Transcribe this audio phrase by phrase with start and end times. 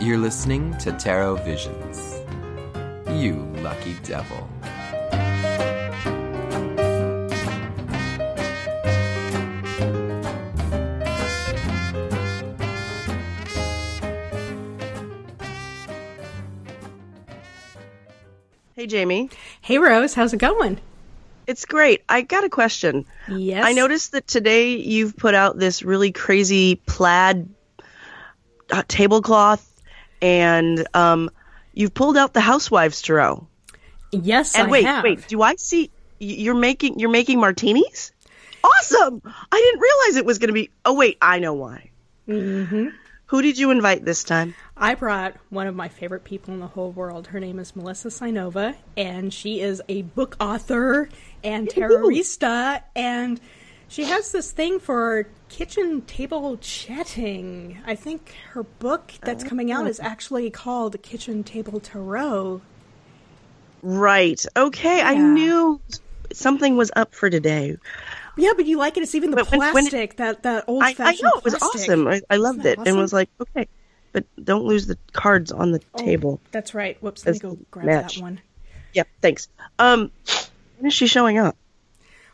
[0.00, 2.22] You're listening to Tarot Visions.
[3.20, 4.48] You lucky devil.
[18.74, 19.28] Hey, Jamie.
[19.60, 20.80] Hey, Rose, how's it going?
[21.46, 22.02] It's great.
[22.08, 23.04] I got a question.
[23.28, 23.62] Yes.
[23.66, 27.50] I noticed that today you've put out this really crazy plaid
[28.70, 29.69] uh, tablecloth,
[30.22, 31.30] and um,
[31.74, 33.46] you've pulled out the Housewives Tarot.
[34.12, 35.04] Yes, And I wait, have.
[35.04, 35.28] wait.
[35.28, 38.12] Do I see you're making you're making martinis?
[38.62, 39.22] Awesome!
[39.24, 40.70] I didn't realize it was going to be.
[40.84, 41.90] Oh wait, I know why.
[42.26, 42.88] hmm
[43.26, 44.54] Who did you invite this time?
[44.76, 47.28] I brought one of my favorite people in the whole world.
[47.28, 51.08] Her name is Melissa Cynova, and she is a book author
[51.44, 53.40] and tarotista, and
[53.90, 57.78] she has this thing for kitchen table chatting.
[57.84, 62.62] I think her book that's coming out is actually called Kitchen Table Tarot.
[63.82, 64.42] Right.
[64.56, 65.80] Okay, I knew
[66.32, 67.76] something was up for today.
[68.36, 69.02] Yeah, but you like it.
[69.02, 71.44] It's even the But when- when it- plastic, that, that old I, I know it
[71.44, 71.80] was plastic.
[71.82, 72.06] awesome.
[72.06, 73.66] I, I loved it that and was like, okay,
[74.12, 76.40] but don't lose the cards on the table.
[76.52, 76.96] That's right.
[77.02, 78.16] Whoops, let me go grab match.
[78.16, 78.40] that one.
[78.92, 79.48] Yeah, thanks.
[79.78, 80.10] Um,
[80.78, 81.56] when is she showing up?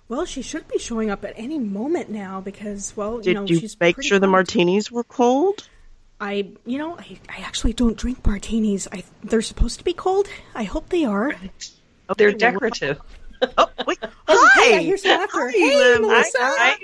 [0.08, 3.44] Well, she should be showing up at any moment now because, well, Did you know,
[3.44, 5.68] you she's make pretty sure the martinis were cold?
[6.20, 8.86] I, you know, I, I actually don't drink martinis.
[8.92, 10.28] I they're supposed to be cold.
[10.54, 11.34] I hope they are.
[12.08, 13.00] Oh, they're decorative.
[13.58, 13.98] Oh, wait.
[14.28, 14.64] Oh, Hi.
[14.64, 15.50] hey, I hear some laughter.
[15.50, 16.38] Hi, Hey, Melissa.
[16.40, 16.76] Hi,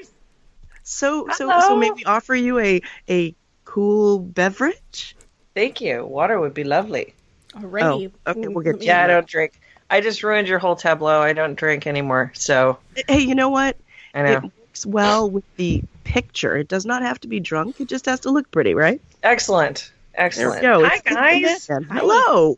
[0.82, 1.76] So, so, so, Hello.
[1.78, 3.34] may we offer you a a
[3.64, 5.16] cool beverage?
[5.54, 6.04] Thank you.
[6.04, 7.14] Water would be lovely.
[7.54, 8.12] Alrighty.
[8.26, 9.58] Oh, okay, we'll get mm, Let me- Yeah, I don't drink.
[9.92, 11.20] I just ruined your whole tableau.
[11.20, 12.32] I don't drink anymore.
[12.34, 13.76] So Hey, you know what?
[14.14, 14.32] I know.
[14.38, 16.56] It works well with the picture.
[16.56, 17.78] It does not have to be drunk.
[17.78, 19.02] It just has to look pretty, right?
[19.22, 19.92] Excellent.
[20.16, 20.56] There Excellent.
[20.56, 20.84] we go.
[20.86, 21.68] Hi It's guys.
[21.68, 21.84] man.
[21.84, 22.56] Hello.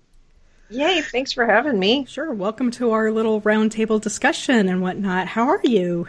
[0.70, 2.04] Yay, thanks for having me.
[2.08, 2.32] Sure.
[2.32, 5.26] Welcome to our little roundtable discussion and whatnot.
[5.26, 6.06] How are you?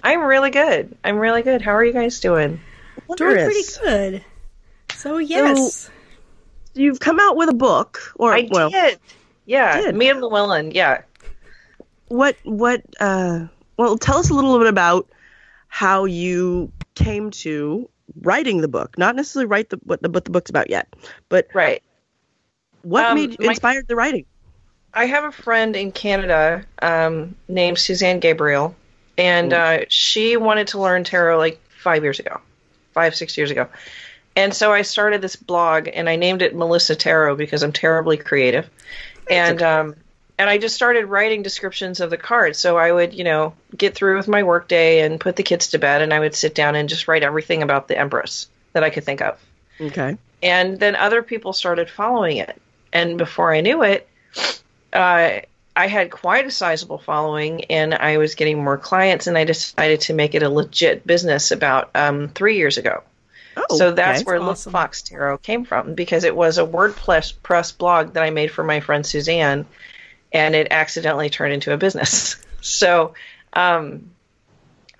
[0.00, 0.96] I'm really good.
[1.02, 1.60] I'm really good.
[1.62, 2.60] How are you guys doing?
[3.16, 4.24] Doing pretty good.
[4.94, 5.90] So yes,
[6.74, 8.98] You've come out with a book, or I well, did.
[9.46, 10.70] Yeah, me and Llewellyn.
[10.72, 11.02] Yeah.
[12.08, 15.08] what what uh well tell us a little bit about
[15.68, 17.88] how you came to
[18.20, 20.94] writing the book not necessarily write the what the, what the book's about yet
[21.30, 21.82] but Right.
[22.82, 24.26] what Um, made my- inspired the writing
[24.94, 28.76] I have a friend in Canada um, named Suzanne Gabriel,
[29.16, 32.38] and uh, she wanted to learn tarot like five years ago,
[32.92, 33.66] five six years ago,
[34.36, 38.18] and so I started this blog and I named it Melissa Tarot because I'm terribly
[38.18, 38.68] creative,
[39.30, 39.94] and um,
[40.38, 42.58] and I just started writing descriptions of the cards.
[42.58, 45.78] So I would you know get through with my workday and put the kids to
[45.78, 48.90] bed, and I would sit down and just write everything about the Empress that I
[48.90, 49.38] could think of.
[49.80, 50.16] Okay.
[50.42, 52.60] And then other people started following it.
[52.92, 54.08] And before i knew it
[54.92, 55.40] uh,
[55.74, 60.00] i had quite a sizable following and i was getting more clients and i decided
[60.02, 63.02] to make it a legit business about um, three years ago
[63.56, 64.24] oh so that's okay.
[64.24, 64.46] where awesome.
[64.46, 68.50] Little Fox Tarot came from because it was a WordPress press blog that I made
[68.50, 69.66] for my friend Suzanne,
[70.32, 72.36] and it accidentally turned into a business.
[72.60, 73.14] so,
[73.52, 74.10] um,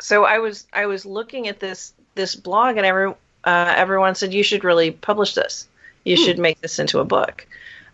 [0.01, 3.13] so I was I was looking at this this blog, and every
[3.45, 5.67] uh, everyone said you should really publish this.
[6.05, 7.47] You should make this into a book.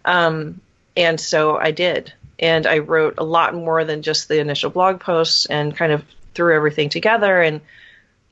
[0.05, 0.63] Um,
[0.97, 5.01] and so I did, and I wrote a lot more than just the initial blog
[5.01, 6.05] posts, and kind of
[6.35, 7.61] threw everything together and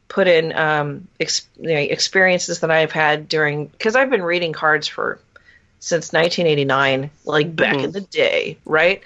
[0.08, 4.52] put in um, ex- you know, experiences that I've had during because I've been reading
[4.52, 5.18] cards for
[5.78, 9.02] since 1989, like back in the day, right?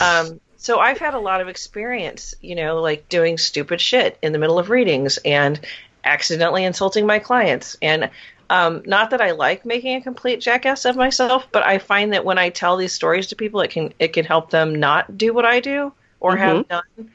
[0.00, 4.32] Um, so I've had a lot of experience, you know, like doing stupid shit in
[4.32, 5.58] the middle of readings and
[6.04, 7.76] accidentally insulting my clients.
[7.80, 8.10] And
[8.50, 12.24] um, not that I like making a complete jackass of myself, but I find that
[12.24, 15.32] when I tell these stories to people, it can it can help them not do
[15.32, 17.10] what I do or have done.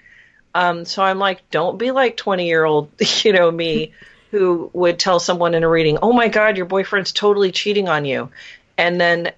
[0.56, 2.90] Um, so I'm like, don't be like 20 year old,
[3.24, 3.92] you know, me
[4.32, 8.06] who would tell someone in a reading, oh my God, your boyfriend's totally cheating on
[8.06, 8.30] you.
[8.78, 9.34] And then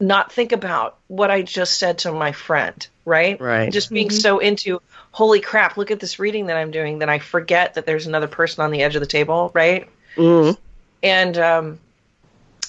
[0.00, 3.40] not think about what I just said to my friend, right?
[3.40, 3.72] Right.
[3.72, 4.80] Just being so into,
[5.12, 8.28] holy crap, look at this reading that I'm doing, that I forget that there's another
[8.28, 9.88] person on the edge of the table, right?
[10.16, 10.56] Mm.
[11.02, 11.80] And um,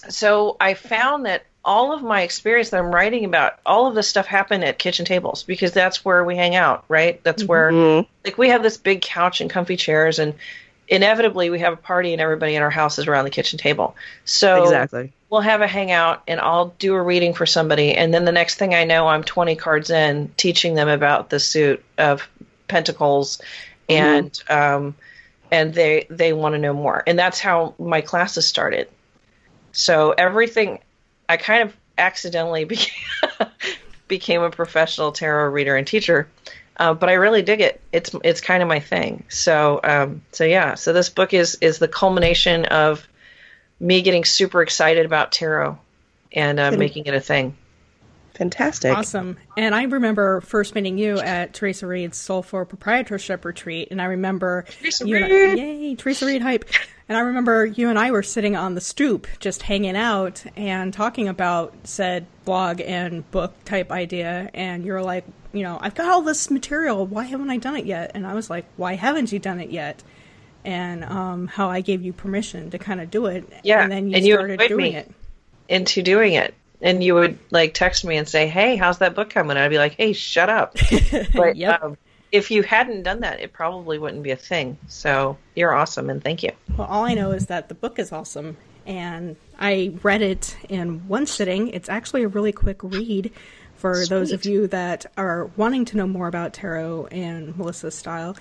[0.09, 4.07] so I found that all of my experience that I'm writing about, all of this
[4.07, 7.23] stuff happened at kitchen tables because that's where we hang out, right?
[7.23, 8.07] That's where, Mhm.
[8.25, 10.33] like, we have this big couch and comfy chairs, and
[10.87, 13.95] inevitably we have a party, and everybody in our house is around the kitchen table.
[14.25, 18.25] So exactly we'll have a hangout, and I'll do a reading for somebody, and then
[18.25, 22.27] the next thing I know, I'm 20 cards in teaching them about the suit of
[22.67, 23.41] Pentacles,
[23.87, 24.93] and um,
[25.49, 28.89] and they they want to know more, and that's how my classes started.
[29.71, 30.79] So everything,
[31.31, 33.05] I kind of accidentally became,
[34.09, 36.27] became a professional tarot reader and teacher.
[36.75, 37.79] Uh, but I really dig it.
[37.91, 39.23] It's it's kind of my thing.
[39.29, 40.75] So um, so yeah.
[40.75, 43.07] So this book is is the culmination of
[43.79, 45.77] me getting super excited about tarot
[46.33, 47.55] and uh, making it a thing.
[48.33, 48.97] Fantastic.
[48.97, 49.37] Awesome.
[49.55, 54.65] And I remember first meeting you at Theresa Reed's Soulful Proprietorship Retreat, and I remember
[54.67, 55.57] Theresa you and I- Reed!
[55.57, 56.65] yay, Theresa Reed hype.
[57.11, 60.93] And I remember you and I were sitting on the stoop, just hanging out and
[60.93, 64.49] talking about said blog and book type idea.
[64.53, 67.05] And you were like, you know, I've got all this material.
[67.05, 68.11] Why haven't I done it yet?
[68.15, 70.01] And I was like, why haven't you done it yet?
[70.63, 73.43] And um, how I gave you permission to kind of do it.
[73.61, 75.11] Yeah, And then you and you started annoyed doing it.
[75.67, 76.53] into doing it.
[76.79, 79.67] And you would like text me and say, "Hey, how's that book coming?" And I'd
[79.67, 80.77] be like, "Hey, shut up."
[81.35, 81.83] But Yep.
[81.83, 81.97] um,
[82.31, 84.77] if you hadn't done that, it probably wouldn't be a thing.
[84.87, 86.51] So you're awesome, and thank you.
[86.77, 91.07] Well, all I know is that the book is awesome, and I read it in
[91.07, 91.69] one sitting.
[91.69, 93.31] It's actually a really quick read
[93.75, 98.37] for those of you that are wanting to know more about tarot and Melissa's style.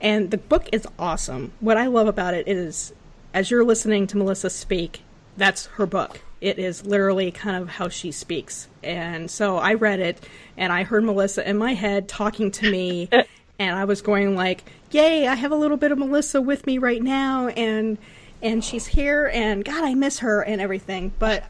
[0.00, 1.52] And the book is awesome.
[1.60, 2.92] What I love about it is,
[3.32, 5.02] as you're listening to Melissa speak,
[5.36, 6.20] that's her book.
[6.44, 8.68] It is literally kind of how she speaks.
[8.82, 10.20] And so I read it,
[10.58, 13.08] and I heard Melissa in my head talking to me,
[13.58, 15.26] and I was going like, "Yay!
[15.26, 17.96] I have a little bit of Melissa with me right now, and
[18.42, 21.44] and she's here, and God, I miss her and everything." But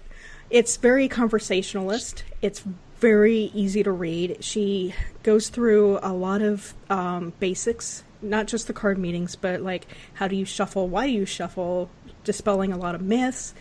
[0.49, 2.23] it's very conversationalist.
[2.40, 2.62] It's
[3.00, 4.44] very easy to read.
[4.44, 4.94] She
[5.25, 10.29] goes through a lot of um, basics, not just the card meetings, but like how
[10.29, 11.90] do you shuffle, why do you shuffle,
[12.23, 13.55] dispelling a lot of myths,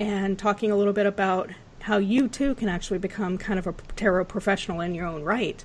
[0.00, 1.50] and talking a little bit about
[1.80, 5.62] how you too can actually become kind of a tarot professional in your own right.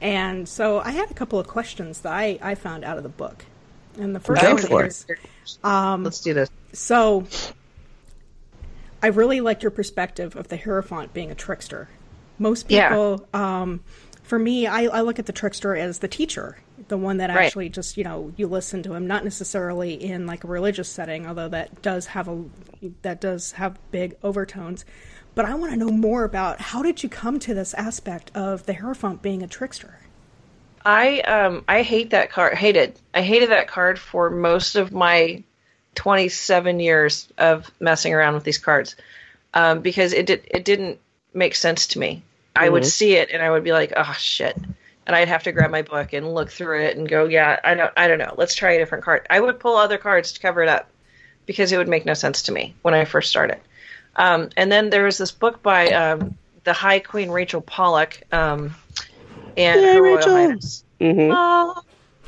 [0.00, 3.08] And so I had a couple of questions that I, I found out of the
[3.08, 3.44] book.
[3.98, 4.88] And the first Go one for it.
[4.88, 5.06] is
[5.64, 6.50] um, Let's do this.
[6.72, 7.26] so
[9.02, 11.88] I really liked your perspective of the Hierophant being a trickster.
[12.38, 12.88] Most Yeah.
[12.88, 13.80] people, um,
[14.22, 16.58] for me, I, I look at the trickster as the teacher,
[16.90, 17.46] the one that Right.
[17.46, 21.26] actually just you know you listen to him, not necessarily in like a religious setting,
[21.26, 22.44] although that does have a
[23.02, 24.84] that does have big overtones.
[25.34, 28.66] But I want to know more about how did you come to this aspect of
[28.66, 30.00] the Hierophant being a trickster?
[30.84, 32.54] I um I hate that card.
[32.54, 32.98] Hated.
[33.14, 35.42] I hated that card for most of my
[35.94, 38.96] 27 years of messing around with these cards
[39.54, 40.98] um, because it did it didn't
[41.32, 42.22] make sense to me.
[42.56, 44.56] I would see it and I would be like, oh shit,
[45.10, 47.74] and I'd have to grab my book and look through it and go, yeah, I
[47.74, 48.32] don't I don't know.
[48.36, 49.26] Let's try a different card.
[49.28, 50.88] I would pull other cards to cover it up
[51.46, 53.58] because it would make no sense to me when I first started.
[54.14, 58.72] Um, and then there was this book by um, the High Queen Rachel Pollack um,
[59.56, 60.32] and Yay, Her Royal Rachel.
[60.32, 60.84] Highness.
[61.00, 61.82] hmm Oh.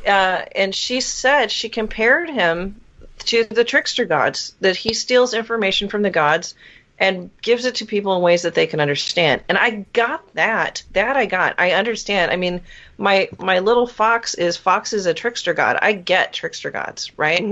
[0.05, 2.81] Uh, and she said she compared him
[3.26, 6.56] to the trickster gods, that he steals information from the gods
[7.03, 9.43] and gives it to people in ways that they can understand.
[9.49, 10.85] And I got that.
[10.93, 11.57] That I got.
[11.59, 12.31] I understand.
[12.31, 12.61] I mean,
[12.97, 15.79] my my little fox is fox is a trickster god.
[15.83, 17.43] I get trickster gods, right?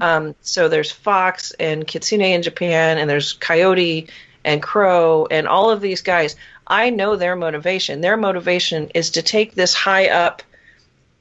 [0.00, 4.08] Um, so there's fox and kitsune in Japan, and there's coyote
[4.42, 6.34] and crow and all of these guys.
[6.66, 8.00] I know their motivation.
[8.00, 10.42] Their motivation is to take this high up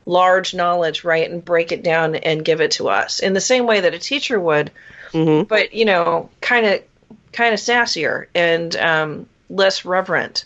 [0.05, 3.65] large knowledge, right, and break it down and give it to us in the same
[3.65, 4.71] way that a teacher would,
[5.11, 5.47] Mhm.
[5.47, 6.81] but you know, kind of,
[7.33, 10.45] kind of sassier and um, less reverent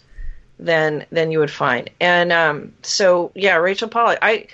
[0.59, 1.89] than than you would find.
[1.99, 4.19] And um, so, yeah, Rachel Pollack.
[4.21, 4.47] I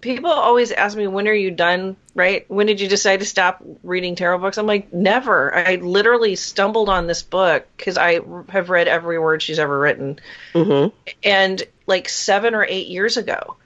[0.00, 3.60] people always ask me when are you done right when did you decide to stop
[3.82, 8.70] reading tarot books i'm like never i literally stumbled on this book because i have
[8.70, 10.16] read every word she's ever written
[10.52, 10.86] hmm
[11.24, 13.56] and like seven or eight years ago.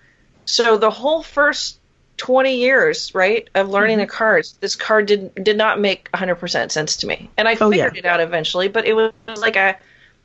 [0.47, 1.79] So the whole first
[2.23, 4.03] 20 years, right, of learning mm-hmm.
[4.03, 7.29] the cards, this card did did not make 100% sense to me.
[7.37, 7.99] And I Oh, figured yeah.
[7.99, 9.77] it out eventually, but it was like a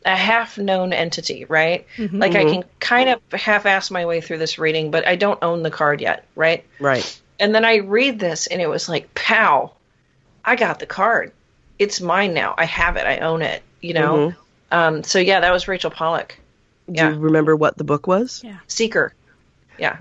[0.06, 1.88] a half known entity, right?
[1.98, 2.20] Mm-hmm.
[2.20, 2.62] Like I mm-hmm.
[2.62, 5.72] can kind of half ass my way through this reading, but I don't own the
[5.72, 6.64] card yet, right?
[6.80, 7.20] Right.
[7.40, 9.74] And then I read this and it was like, pow,
[10.46, 11.32] I got the card.
[11.80, 12.54] It's mine now.
[12.60, 13.08] I have it.
[13.08, 14.34] I own it, you know?
[14.72, 16.40] Um, so yeah, that was Rachel Pollack.
[16.88, 17.10] Do Yeah.
[17.10, 18.44] you remember what the book was?
[18.44, 18.58] Yeah.
[18.68, 19.16] Seeker.
[19.80, 19.98] Yeah.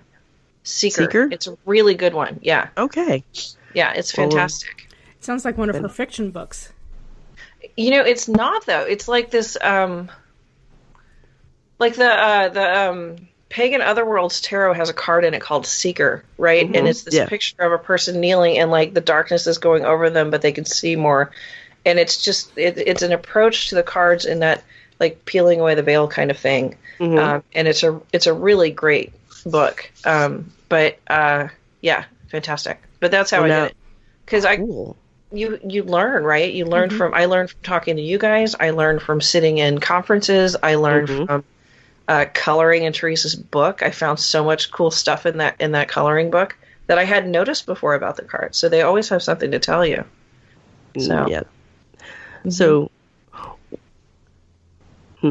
[0.66, 1.02] Seeker.
[1.02, 1.28] Seeker?
[1.30, 2.40] It's a really good one.
[2.42, 2.68] Yeah.
[2.76, 3.22] Okay.
[3.72, 4.88] Yeah, it's Well, fantastic.
[5.18, 6.72] It sounds like one of her fiction books.
[7.76, 8.82] You know, it's not though.
[8.82, 10.10] It's like this um
[11.78, 13.16] like the uh the um
[13.48, 16.66] Pagan Otherworlds Tarot has a card in it called Seeker, right?
[16.74, 17.26] And it's this Yeah.
[17.26, 20.52] picture of a person kneeling and like the darkness is going over them, but they
[20.52, 21.30] can see more.
[21.84, 24.64] And it's just it, it's an approach to the cards in that
[24.98, 26.76] like peeling away the veil kind of thing.
[27.18, 29.12] Um, and it's a it's a really great
[29.46, 29.90] book.
[30.04, 31.48] Um, but uh,
[31.80, 32.82] yeah, fantastic.
[33.00, 33.76] But that's how Well, I now- did it
[34.24, 34.96] because I Cool.
[35.32, 38.70] you you learn right you learn from i learned from talking to you guys i
[38.70, 41.26] learned from sitting in conferences i learned Mhm.
[41.26, 41.44] from
[42.06, 45.88] uh, coloring in theresa's book i found so much cool stuff in that in that
[45.88, 49.50] coloring book that i hadn't noticed before about the cards so they always have something
[49.50, 50.04] to tell you
[50.98, 51.26] So.
[51.28, 51.42] yeah.
[52.48, 52.90] So,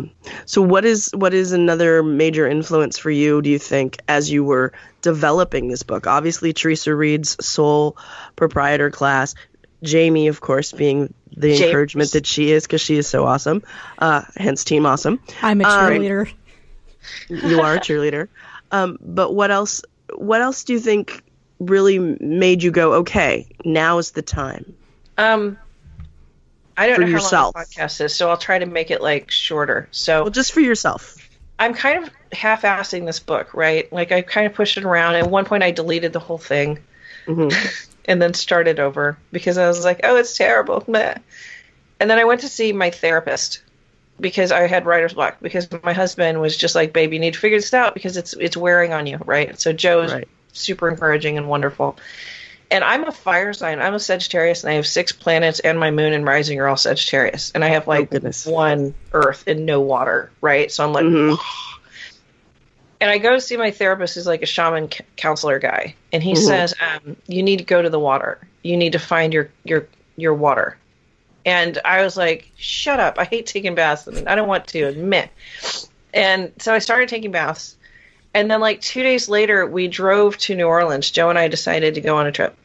[0.01, 0.29] hmm.
[0.45, 3.41] so what is what is another major influence for you?
[3.41, 6.07] Do you think as you were developing this book?
[6.07, 7.97] Obviously, Theresa Reed's sole
[8.35, 9.35] proprietor class.
[9.83, 11.65] Jamie, of course, being the Jamie.
[11.67, 13.61] encouragement that she is because she is so awesome.
[13.99, 15.19] Uh, hence, Team Awesome.
[15.41, 16.33] I'm a Um, cheerleader.
[17.29, 18.27] You are a cheerleader.
[18.71, 19.83] Um, but what else?
[20.15, 21.21] What else do you think
[21.59, 24.73] really made you go, okay, now is the time?
[25.17, 25.57] um
[26.77, 27.53] i don't For know yourself.
[27.55, 30.31] how long the podcast is so i'll try to make it like shorter so Well,
[30.31, 31.17] just for yourself.
[31.57, 33.91] I'm kind of half-assing this book, right?
[33.93, 35.15] Like I kind of pushed it around.
[35.15, 36.79] At one point, I deleted the whole thing
[37.27, 37.53] Mhm.
[38.05, 41.15] and then started over because I was like, "Oh, it's terrible." Meh.
[42.01, 43.61] And then I went to see my therapist
[44.19, 47.39] because I had writer's block because my husband was just like, "Babe, you need to
[47.39, 50.27] figure this out because it's it's wearing on you, right?" So Joe's Right.
[50.51, 51.95] super encouraging and wonderful.
[52.71, 53.79] And I'm a fire sign.
[53.79, 56.77] I'm a Sagittarius, and I have six planets, and my moon and rising are all
[56.77, 58.45] Sagittarius, and I have like goodness.
[58.45, 60.71] one Earth and no water, right?
[60.71, 61.37] So I'm like, Mhm.
[63.01, 66.23] and I go to see my therapist, who's like a shaman c- counselor guy, and
[66.23, 66.37] he Mhm.
[66.37, 68.39] says, um, "You need to go to the water.
[68.63, 70.77] You need to find your your your water."
[71.45, 73.19] And I was like, "Shut up!
[73.19, 74.07] I hate taking baths.
[74.07, 75.29] and I don't want to admit."
[76.13, 77.75] And so I started taking baths,
[78.35, 81.09] and then like two days later, we drove to New Orleans.
[81.09, 82.55] Joe and I decided to go on a trip,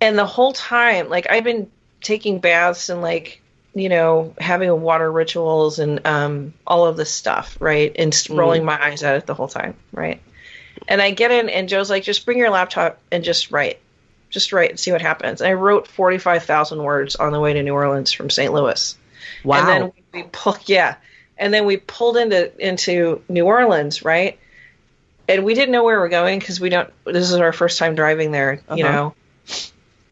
[0.00, 3.42] and the whole time, like I've been taking baths and like
[3.74, 7.92] you know having water rituals and um, all of this stuff, right?
[7.98, 10.22] And s- rolling my eyes at it the whole time, right?
[10.86, 13.80] And I get in, and Joe's like, "Just bring your laptop and just write,
[14.30, 17.40] just write and see what happens." And I wrote forty five thousand words on the
[17.40, 18.52] way to New Orleans from St.
[18.52, 18.96] Louis.
[19.42, 19.58] Wow.
[19.58, 20.94] And then we pull, yeah,
[21.38, 24.38] and then we pulled into into New Orleans, right?
[25.28, 26.90] And we didn't know where we're going because we don't.
[27.04, 28.92] This is our first time driving there, you Uh-huh.
[28.92, 29.14] know.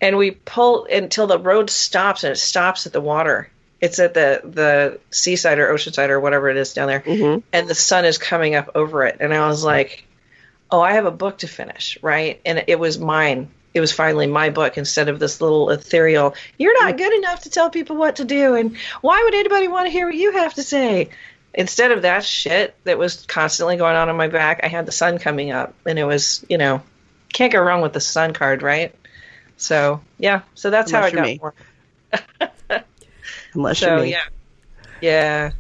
[0.01, 3.49] And we pull until the road stops, and it stops at the water.
[3.81, 7.43] It's at the the seaside or oceanside or whatever it is down there, Mhm.
[7.53, 9.17] and the sun is coming up over it.
[9.21, 10.05] And I was like,
[10.71, 13.49] "Oh, I have a book to finish, right?" And it was mine.
[13.75, 16.35] It was finally my book instead of this little ethereal.
[16.59, 19.87] You're not good enough to tell people what to do, and why would anybody want
[19.87, 21.11] to hear what you have to say?
[21.53, 24.93] Instead of that shit that was constantly going on on my back, I had the
[24.93, 26.83] sun coming up, and it was, you know,
[27.33, 28.95] can't go wrong with the sun card, right?
[29.57, 31.39] So yeah, so that's how Unless I you're got me.
[32.71, 32.83] more.
[33.55, 34.11] Unless So you're me.
[34.13, 34.23] yeah,
[35.01, 35.51] yeah.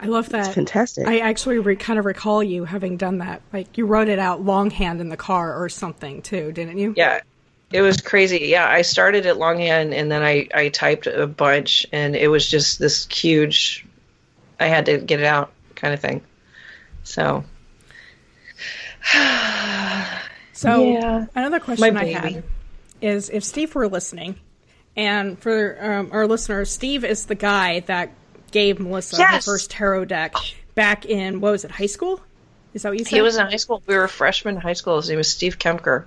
[0.00, 0.46] I love that.
[0.46, 1.06] It's fantastic.
[1.08, 3.42] I actually re- kind of recall you having done that.
[3.52, 6.94] Like you wrote it out longhand in the car or something too, didn't you?
[6.96, 7.20] Yeah,
[7.72, 8.46] it was crazy.
[8.46, 12.48] Yeah, I started at longhand and then I, I typed a bunch and it was
[12.48, 13.84] just this huge,
[14.60, 16.22] I had to get it out kind of thing.
[17.02, 17.44] So,
[20.52, 21.26] So Yeah.
[21.36, 22.12] another question My I baby.
[22.12, 22.44] had
[23.00, 24.34] is if Steve were listening,
[24.96, 28.10] and for um, our listeners, Steve is the guy that
[28.50, 30.34] gave Melissa her first tarot deck
[30.74, 32.20] back in what was it, high school?
[32.74, 33.14] Is that what you said?
[33.16, 33.82] he was in high school.
[33.86, 34.96] We were freshmen in high school.
[34.96, 36.04] His name was Steve Kemker.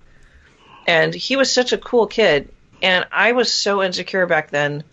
[0.87, 2.49] And he was such a cool kid.
[2.81, 4.83] And I was so insecure back then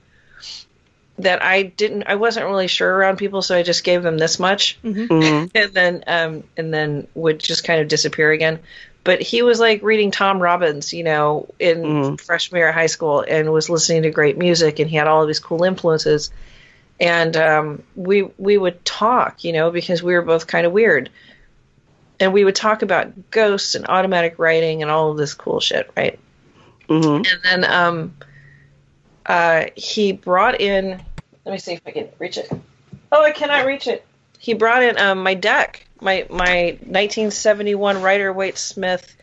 [1.19, 3.43] that I didn't, I wasn't really sure around people.
[3.43, 4.79] So I just gave them this much.
[4.85, 5.51] Mhm.
[5.55, 8.61] and then um, and then would just kind of disappear again.
[9.05, 12.21] But he was like reading Tom Robbins, you know, in Mhm.
[12.21, 15.23] freshman year of high school, and was listening to great music, and he had all
[15.23, 16.31] of these cool influences.
[17.01, 21.11] And um, we we would talk, you know, because we were both kind of weird,
[22.19, 25.91] and we would talk about ghosts and automatic writing and all of this cool shit,
[25.97, 26.19] right?
[26.89, 27.27] Mhm.
[27.31, 28.17] And then um,
[29.27, 31.01] uh, he brought in.
[31.45, 32.51] Let me see if I can reach it.
[33.13, 34.05] Oh, I cannot reach it.
[34.39, 39.17] He brought in um, my deck, my my 1971 Rider Waite Smith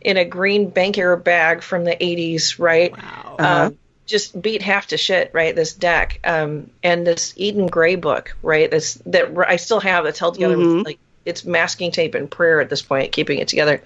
[0.00, 2.92] in a green banker bag from the 80s, right?
[2.92, 3.36] Wow.
[3.38, 3.70] Uh-huh.
[4.10, 5.54] Just beat half to shit, right?
[5.54, 8.70] This deck, um, and this Eden Gray book, right?
[8.70, 10.78] This that I still have that's held together Mhm.
[10.78, 13.82] with like it's masking tape and prayer at this point, keeping it together.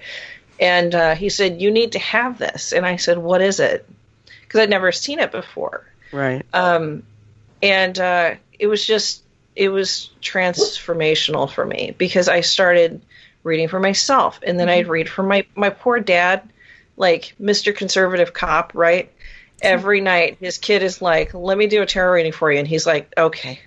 [0.59, 3.87] And uh, he said, "You need to have this." And I said, "What is it?"
[4.41, 5.85] Because I'd never seen it before.
[6.13, 6.45] Right.
[6.55, 7.03] Um,
[7.63, 9.23] and uh, it was just
[9.57, 13.01] it was transformational for me because I started
[13.43, 16.49] reading for myself, and then I'd read for my my poor dad,
[16.97, 17.75] like Mr.
[17.77, 19.11] Conservative Cop, right?
[19.65, 22.69] Every night, his kid is like, "Let me do a tarot reading for you," and
[22.69, 23.61] he's like, "Okay."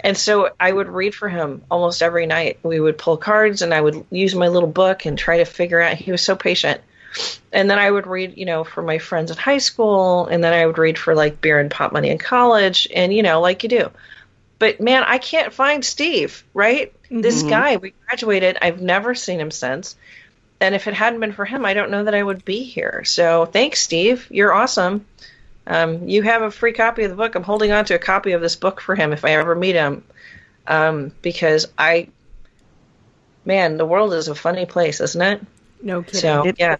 [0.00, 2.58] And so I would read for him almost every night.
[2.62, 5.80] We would pull cards, and I would use my little book and try to figure
[5.80, 5.96] out.
[5.96, 6.80] He was so patient.
[7.52, 10.52] And then I would read, you know, for my friends in high school, and then
[10.52, 13.62] I would read for like beer and pot money in college, and you know, like
[13.62, 13.90] you do.
[14.58, 16.92] But man, I can't find Steve, right?
[17.10, 17.50] This mm-hmm.
[17.50, 18.58] guy, we graduated.
[18.62, 19.96] I've never seen him since.
[20.62, 23.02] And if it hadn't been for him, I don't know that I would be here.
[23.04, 24.26] So thanks, Steve.
[24.30, 25.04] You're awesome.
[25.66, 27.34] Um, you have a free copy of the book.
[27.34, 29.74] I'm holding on to a copy of this book for him if I ever meet
[29.74, 30.04] him.
[30.66, 32.08] Um, because I,
[33.44, 35.40] man, the world is a funny place, isn't it?
[35.82, 36.20] No kidding.
[36.20, 36.76] So, It- yeah.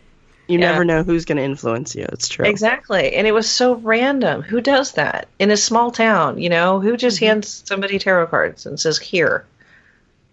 [0.49, 0.73] You Yeah.
[0.73, 2.05] never know who's going to influence you.
[2.13, 2.45] It's true.
[2.47, 3.15] Exactly.
[3.15, 4.43] And it was so random.
[4.43, 6.41] Who does that in a small town?
[6.41, 7.27] You know, who just Mm-hmm.
[7.27, 9.45] hands somebody tarot cards and says, here?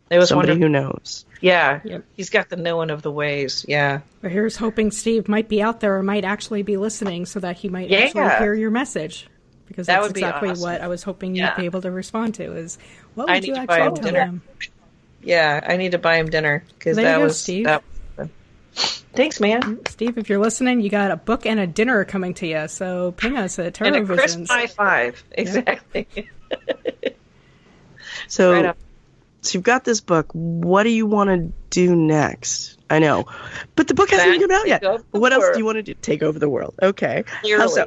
[0.09, 0.81] It was Somebody wonderful.
[0.81, 1.25] who knows.
[1.39, 1.81] Yeah.
[1.83, 2.03] Yep.
[2.17, 3.63] He's got the knowing of the ways.
[3.67, 3.99] Yeah.
[4.21, 7.57] But here's hoping Steve might be out there or might actually be listening so that
[7.57, 7.99] he might Yeah.
[7.99, 9.27] actually hear your message.
[9.67, 10.63] Because That that's would be exactly awesome.
[10.63, 11.55] what I was hoping you'd Yeah.
[11.55, 12.79] be able to respond to is
[13.13, 14.19] what I would you need to buy actually him tell dinner.
[14.25, 14.41] him?
[15.23, 15.63] Yeah.
[15.67, 17.39] I need to buy him dinner because There you that go, was.
[17.39, 17.65] Steve.
[17.65, 17.83] That,
[19.13, 19.61] Thanks, man.
[19.61, 22.67] Mm, Steve, if you're listening, you got a book and a dinner coming to you.
[22.67, 24.49] So ping us at And Tarot a crisp Visions.
[24.49, 25.23] high five.
[25.31, 26.07] Exactly.
[28.27, 28.77] So, Right up.
[29.41, 30.29] So you've got this book.
[30.33, 32.77] What do you want to do next?
[32.89, 33.25] I know,
[33.75, 34.81] but the book hasn't even come out yet.
[34.81, 35.93] take over the What else do you want to do?
[35.93, 36.73] Take over the world.
[36.81, 37.23] Okay.
[37.41, 37.67] Clearly.
[37.67, 37.85] so?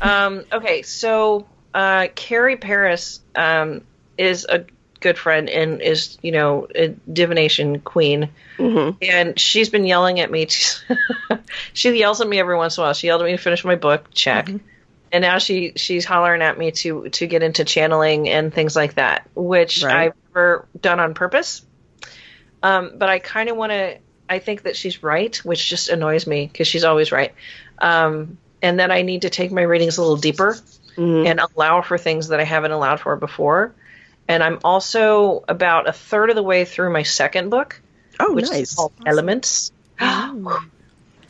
[0.00, 3.82] um, okay, so uh, Carrie Paris um,
[4.16, 4.64] is a
[5.00, 8.30] good friend and is, you know, a divination queen.
[8.58, 8.96] Mhm.
[9.02, 10.48] And she's been yelling at me.
[11.72, 12.94] She yells at me every once in a while.
[12.94, 14.12] She yelled at me to finish my book.
[14.12, 14.50] Check.
[15.10, 18.94] And now she she's hollering at me to to get into channeling and things like
[18.94, 19.94] that, which Right.
[20.08, 21.62] I've never done on purpose.
[22.62, 23.98] Um, but I kind of want to.
[24.28, 27.32] I think that she's right, which just annoys me because she's always right.
[27.78, 30.58] Um, and then I need to take my readings a little deeper
[30.96, 31.26] Mhm.
[31.26, 33.72] and allow for things that I haven't allowed for before.
[34.26, 37.80] And I'm also about a third of the way through my second book,
[38.20, 38.74] Oh, which is nice.
[38.74, 39.72] called Elements.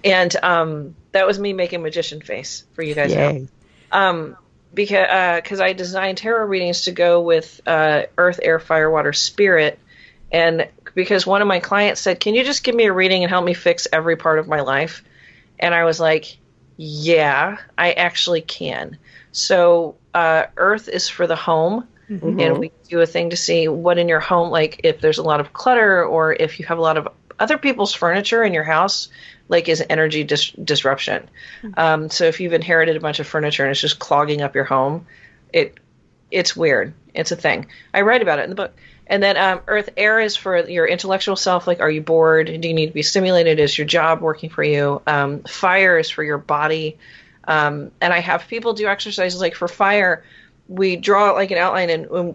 [0.05, 3.15] and um, that was me making magician face for you guys.
[3.15, 3.49] now Yay.
[3.93, 4.37] Um,
[4.73, 9.79] because because I designed tarot readings to go with uh, Earth, Air, Fire, Water, Spirit,
[10.31, 13.31] and because one of my clients said, "Can you just give me a reading and
[13.31, 15.05] help me fix every part of my life?"
[15.59, 16.37] And I was like,
[16.77, 18.99] "Yeah, I actually can."
[19.33, 21.87] So uh, Earth is for the home,
[22.41, 25.23] and we do a thing to see what in your home, like if there's a
[25.23, 28.65] lot of clutter or if you have a lot of other people's furniture in your
[28.65, 29.09] house,
[29.49, 31.29] like is energy dis- disruption.
[31.77, 34.65] Um, so if you've inherited a bunch of furniture and it's just clogging up your
[34.65, 35.07] home,
[35.53, 35.79] it
[36.31, 36.93] it's weird.
[37.15, 37.67] It's a thing.
[37.95, 38.75] I write about it in the book.
[39.07, 41.67] And then um, Earth Air is for your intellectual self.
[41.67, 42.47] Like, are you bored?
[42.47, 43.59] Do you need to be stimulated?
[43.59, 45.01] Is your job working for you?
[45.07, 46.99] Um, fire is for your body.
[47.49, 50.23] Um, and I have people do exercises like for fire,
[50.69, 52.35] we draw like an outline, and um,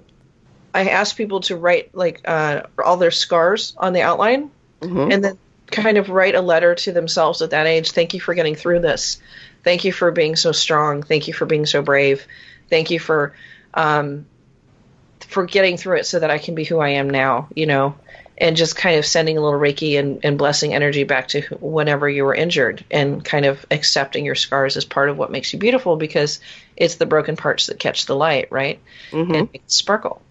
[0.73, 4.49] I ask people to write like uh, all their scars on the outline,
[4.83, 5.13] Mhm.
[5.13, 5.37] and then
[5.71, 7.91] kind of write a letter to themselves at that age.
[7.91, 9.19] Thank you for getting through this.
[9.63, 11.01] Thank you for being so strong.
[11.03, 12.27] Thank you for being so brave.
[12.69, 13.33] Thank you for
[13.73, 14.25] um,
[15.27, 17.47] for getting through it so that I can be who I am now.
[17.55, 17.95] You know,
[18.37, 22.09] and just kind of sending a little Reiki and, and blessing energy back to whenever
[22.09, 25.59] you were injured, and kind of accepting your scars as part of what makes you
[25.59, 26.39] beautiful because
[26.75, 28.79] it's the broken parts that catch the light, right?
[29.11, 29.35] Mhm.
[29.39, 30.21] And sparkle.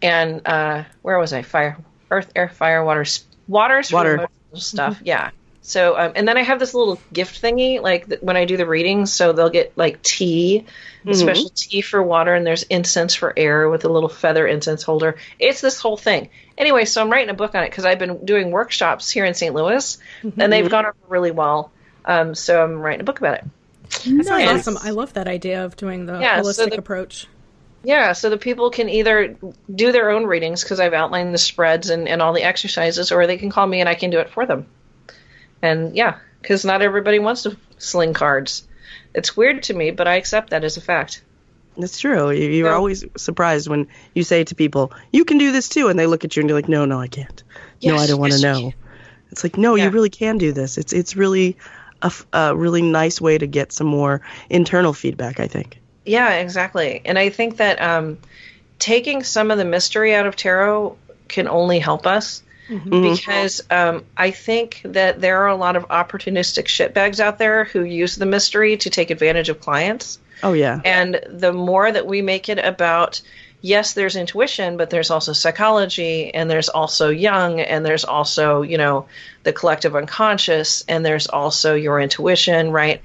[0.00, 1.42] And uh, where was I?
[1.42, 1.76] Fire,
[2.10, 3.00] earth, air, fire, water.
[3.02, 4.10] s- Water's for Water.
[4.16, 5.00] the emotional stuff.
[5.04, 5.30] Yeah.
[5.62, 8.56] So, um, and then I have this little gift thingy, like th- when I do
[8.56, 9.12] the readings.
[9.12, 10.64] So they'll get like tea,
[11.06, 14.82] a special tea for water, and there's incense for air with a little feather incense
[14.82, 15.16] holder.
[15.38, 16.30] It's this whole thing.
[16.56, 19.34] Anyway, so I'm writing a book on it because I've been doing workshops here in
[19.34, 19.54] St.
[19.54, 19.98] Louis,
[20.38, 21.70] and they've gone over really well.
[22.06, 23.44] Um, so I'm writing a book about it.
[23.90, 24.60] That sounds Nice.
[24.60, 24.78] awesome.
[24.82, 27.26] I love that idea of doing the Yeah, so holistic the- approach.
[27.84, 29.36] Yeah, so the people can either
[29.72, 33.26] do their own readings because I've outlined the spreads and, and all the exercises, or
[33.26, 34.66] they can call me and I can do it for them.
[35.62, 38.66] And yeah, because not everybody wants to sling cards.
[39.14, 41.22] It's weird to me, but I accept that as a fact.
[41.76, 42.30] That's true.
[42.30, 45.88] You, you're So- always surprised when you say to people, "You can do this too,"
[45.88, 47.42] and they look at you and you're like, "No, no, I can't.
[47.82, 48.72] no, I don't want to yes, know."
[49.30, 49.84] It's like, no, Yeah.
[49.84, 50.78] you really can do this.
[50.78, 51.56] It's it's really
[52.32, 55.38] a really nice way to get some more internal feedback.
[55.38, 55.78] I think.
[56.08, 57.02] Yeah, exactly.
[57.04, 58.18] And I think that um,
[58.78, 60.96] taking some of the mystery out of tarot
[61.28, 66.64] can only help us because um, I think that there are a lot of opportunistic
[66.64, 70.18] shitbags out there who use the mystery to take advantage of clients.
[70.42, 70.80] Oh yeah.
[70.84, 73.22] And the more that we make it about,
[73.62, 78.76] yes, there's intuition, but there's also psychology, and there's also Jung, and there's also, you
[78.76, 79.06] know,
[79.44, 83.00] the collective unconscious, and there's also your intuition, right?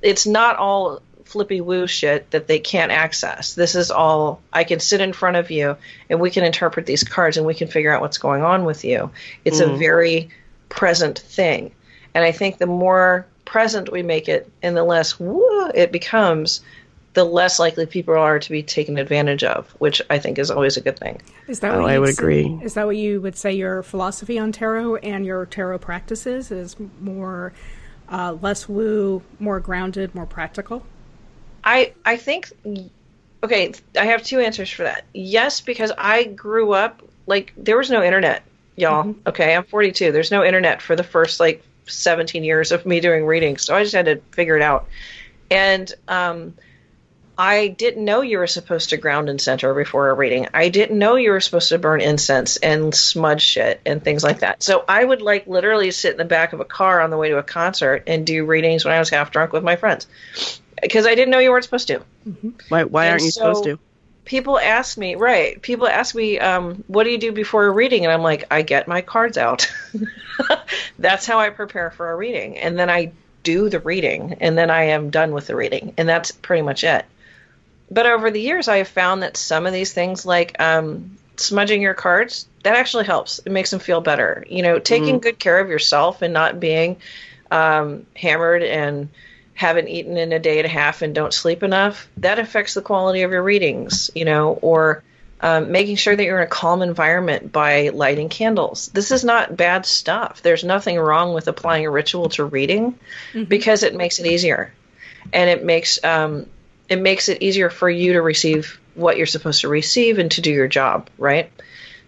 [0.00, 3.54] It's not all flippy woo shit that they can't access.
[3.54, 5.76] This is all I can sit in front of you
[6.10, 8.84] and we can interpret these cards and we can figure out what's going on with
[8.84, 9.10] you.
[9.44, 10.30] It's a very
[10.68, 11.72] present thing.
[12.14, 16.60] And I think the more present we make it and the less woo it becomes,
[17.14, 20.76] the less likely people are to be taken advantage of, which I think is always
[20.76, 21.20] a good thing.
[21.46, 22.60] Is that Oh, what I you'd would say- agree.
[22.62, 26.76] Is that what you would say your philosophy on tarot and your tarot practices is
[27.00, 27.52] more
[28.08, 30.84] uh, less woo, more grounded, more practical?
[31.64, 32.50] I I think
[33.42, 35.04] okay, I have two answers for that.
[35.12, 38.42] Yes, because I grew up like there was no internet,
[38.76, 39.14] y'all.
[39.26, 40.12] Okay, I'm 42.
[40.12, 43.82] There's no internet for the first like 17 years of me doing readings, so I
[43.82, 44.88] just had to figure it out.
[45.50, 46.54] And um,
[47.36, 50.48] I didn't know you were supposed to ground and center before a reading.
[50.54, 54.40] I didn't know you were supposed to burn incense and smudge shit and things like
[54.40, 54.62] that.
[54.62, 57.28] So I would like literally sit in the back of a car on the way
[57.28, 60.06] to a concert and do readings when I was half drunk with my friends
[60.82, 62.02] because I didn't know you weren't supposed to.
[62.68, 63.78] Why, why And aren't you so- supposed to?
[64.24, 65.60] People ask me, right?
[65.60, 68.62] People ask me, um, "What do you do before a reading?" And I'm like, "I
[68.62, 69.66] get my cards out.
[70.98, 73.10] that's how I prepare for a reading, and then I
[73.42, 76.84] do the reading, and then I am done with the reading, and that's pretty much
[76.84, 77.04] it."
[77.90, 81.82] But over the years, I have found that some of these things, like um, smudging
[81.82, 83.40] your cards, that actually helps.
[83.40, 84.44] It makes them feel better.
[84.48, 86.96] You know, taking good care of yourself and not being
[87.50, 89.08] um, hammered and
[89.62, 92.82] haven't eaten in a day and a half and don't sleep enough, that affects the
[92.82, 95.04] quality of your readings, you know, or
[95.40, 98.88] um, making sure that you're in a calm environment by lighting candles.
[98.88, 100.42] This is not bad stuff.
[100.42, 102.98] There's nothing wrong with applying a ritual to reading
[103.48, 104.72] because it makes it easier.
[105.32, 106.46] And it makes um,
[106.88, 110.40] it makes it easier for you to receive what you're supposed to receive and to
[110.40, 111.50] do your job, right?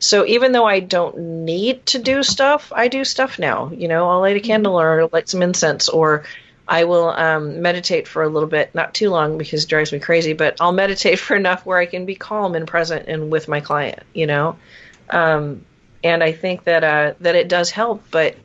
[0.00, 3.70] So even though I don't need to do stuff, I do stuff now.
[3.70, 6.24] You know, I'll light a candle or light some incense or
[6.66, 9.98] I will um, meditate for a little bit, not too long because it drives me
[10.00, 13.48] crazy, but I'll meditate for enough where I can be calm and present and with
[13.48, 14.56] my client, you know.
[15.10, 15.64] Um,
[16.02, 18.36] and I think that uh, that it does help, but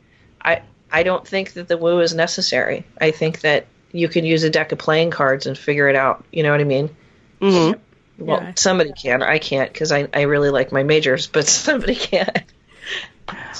[0.42, 2.84] I I don't think that the woo is necessary.
[3.00, 6.24] I think that you can use a deck of playing cards and figure it out.
[6.32, 6.90] You know what I mean?
[7.40, 7.72] hmm
[8.18, 8.52] Well, Yeah.
[8.56, 9.22] somebody can.
[9.22, 12.44] I can't because I I really like my majors, but somebody can.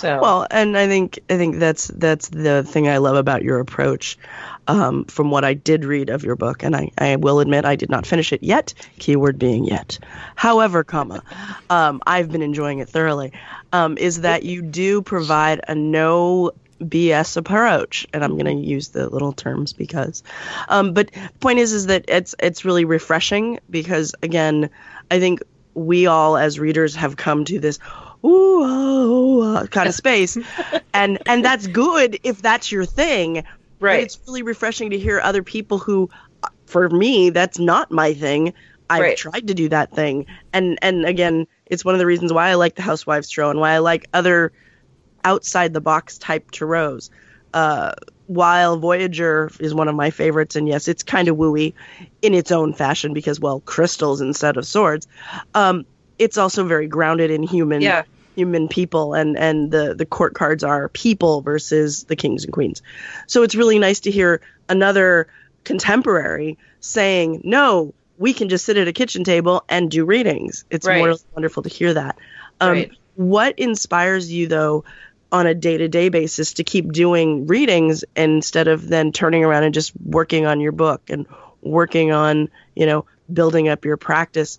[0.00, 3.60] So Well, and I think I think that's that's the thing I love about your
[3.60, 4.18] approach.
[4.66, 7.74] Um, from what I did read of your book, and I, I will admit I
[7.74, 8.72] did not finish it yet.
[8.98, 9.98] Keyword being yet.
[10.36, 11.22] However, comma,
[11.70, 13.32] um, I've been enjoying it thoroughly.
[13.72, 18.88] Um, is that you do provide a no BS approach, and I'm going to use
[18.88, 20.22] the little terms because.
[20.68, 21.10] Um, but
[21.40, 24.70] point is, is that it's it's really refreshing because again,
[25.10, 25.42] I think
[25.74, 27.78] we all as readers have come to this
[28.24, 30.37] ooh, oh, uh, kind of space,
[30.94, 33.35] and and that's good if that's your thing.
[33.35, 33.44] But
[33.80, 34.00] Right.
[34.00, 36.09] it's really refreshing to hear other people who,
[36.42, 38.52] uh, for me, that's not my thing.
[38.90, 39.16] I've Right.
[39.16, 42.54] tried to do that thing, and and again, it's one of the reasons why I
[42.54, 44.52] like the Housewives Tarot and why I like other
[45.24, 47.11] outside the box type tarots.
[47.52, 47.92] Uh,
[48.26, 51.74] while Voyager is one of my favorites, and yes, it's kind of wooey
[52.22, 55.09] in its own fashion because, well, crystals instead of swords.
[55.54, 55.85] Um,
[56.20, 58.02] it's also very grounded in human Yeah.
[58.37, 62.83] human people, and and the the court cards are people versus the kings and queens.
[63.26, 65.26] So it's really nice to hear another
[65.64, 70.87] contemporary saying, "No, we can just sit at a kitchen table and do readings." It's
[70.87, 70.98] Right.
[70.98, 72.18] more wonderful to hear that.
[72.61, 72.90] Um, Right.
[73.16, 74.85] What inspires you though?
[75.33, 79.92] on a day-to-day basis to keep doing readings instead of then turning around and just
[80.04, 81.24] working on your book and
[81.62, 84.59] working on you know building up your practice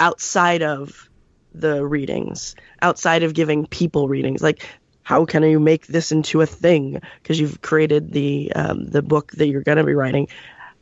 [0.00, 1.08] outside of
[1.52, 4.66] the readings outside of giving people readings like
[5.02, 9.32] how can you make this into a thing because you've created the um, the book
[9.32, 10.28] that you're going to be writing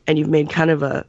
[0.05, 1.05] and you've made kind of a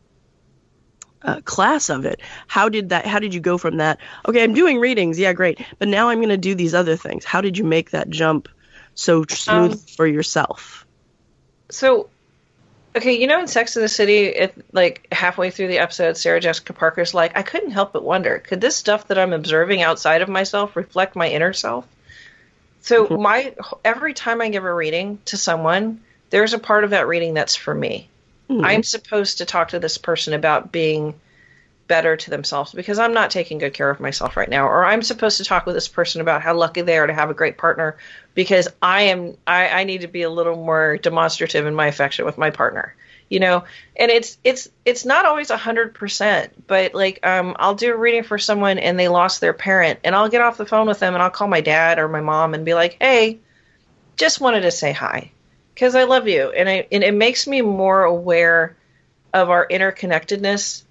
[1.22, 2.20] uh, class of it.
[2.46, 3.06] How did that?
[3.06, 3.98] How did you go from that?
[4.26, 5.18] Okay, I'm doing readings.
[5.18, 5.60] Yeah, great.
[5.78, 7.24] But now I'm going to do these other things.
[7.24, 8.48] How did you make that jump
[8.94, 10.86] so smooth Um, for yourself?
[11.70, 12.08] So,
[12.96, 16.40] okay, you know, in Sex in the City, it like halfway through the episode, Sarah
[16.40, 20.22] Jessica Parker's like, I couldn't help but wonder, could this stuff that I'm observing outside
[20.22, 21.86] of myself reflect my inner self?
[22.82, 23.22] So, mm-hmm.
[23.22, 26.00] my every time I give a reading to someone,
[26.30, 28.08] there's a part of that reading that's for me.
[28.48, 28.64] Hmm.
[28.64, 31.14] I'm supposed to talk to this person about being
[31.90, 34.68] better to themselves because I'm not taking good care of myself right now.
[34.68, 37.30] Or I'm supposed to talk with this person about how lucky they are to have
[37.30, 37.96] a great partner
[38.32, 42.24] because I am I, I need to be a little more demonstrative in my affection
[42.24, 42.94] with my partner.
[43.28, 43.64] You know,
[43.96, 47.96] and it's it's it's not always a hundred percent, but like um I'll do a
[47.96, 51.00] reading for someone and they lost their parent and I'll get off the phone with
[51.00, 53.40] them and I'll call my dad or my mom and be like, Hey,
[54.16, 55.32] just wanted to say hi
[55.74, 58.76] because I love you, and I and it makes me more aware
[59.32, 60.84] of our interconnectedness,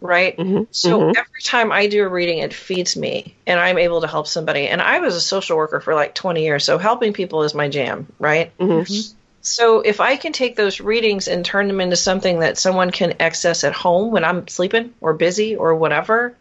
[0.00, 0.36] right?
[0.38, 1.14] Mhm, So mhm.
[1.16, 4.68] every time I do a reading, it feeds me, and I'm able to help somebody.
[4.68, 7.68] And I was a social worker for like 20 years, so helping people is my
[7.68, 8.52] jam, right?
[8.58, 9.14] Mhm.
[9.42, 13.14] So if I can take those readings and turn them into something that someone can
[13.20, 16.36] access at home when I'm sleeping or busy or whatever,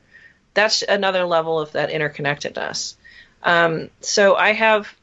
[0.54, 2.96] that's another level of that interconnectedness.
[3.44, 4.94] Um, so I have,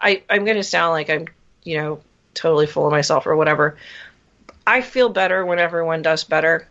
[0.00, 1.26] I, I'm going to sound like I'm,
[1.62, 2.00] you know,
[2.34, 3.76] totally full of myself or whatever.
[4.66, 6.68] I feel better when everyone does better.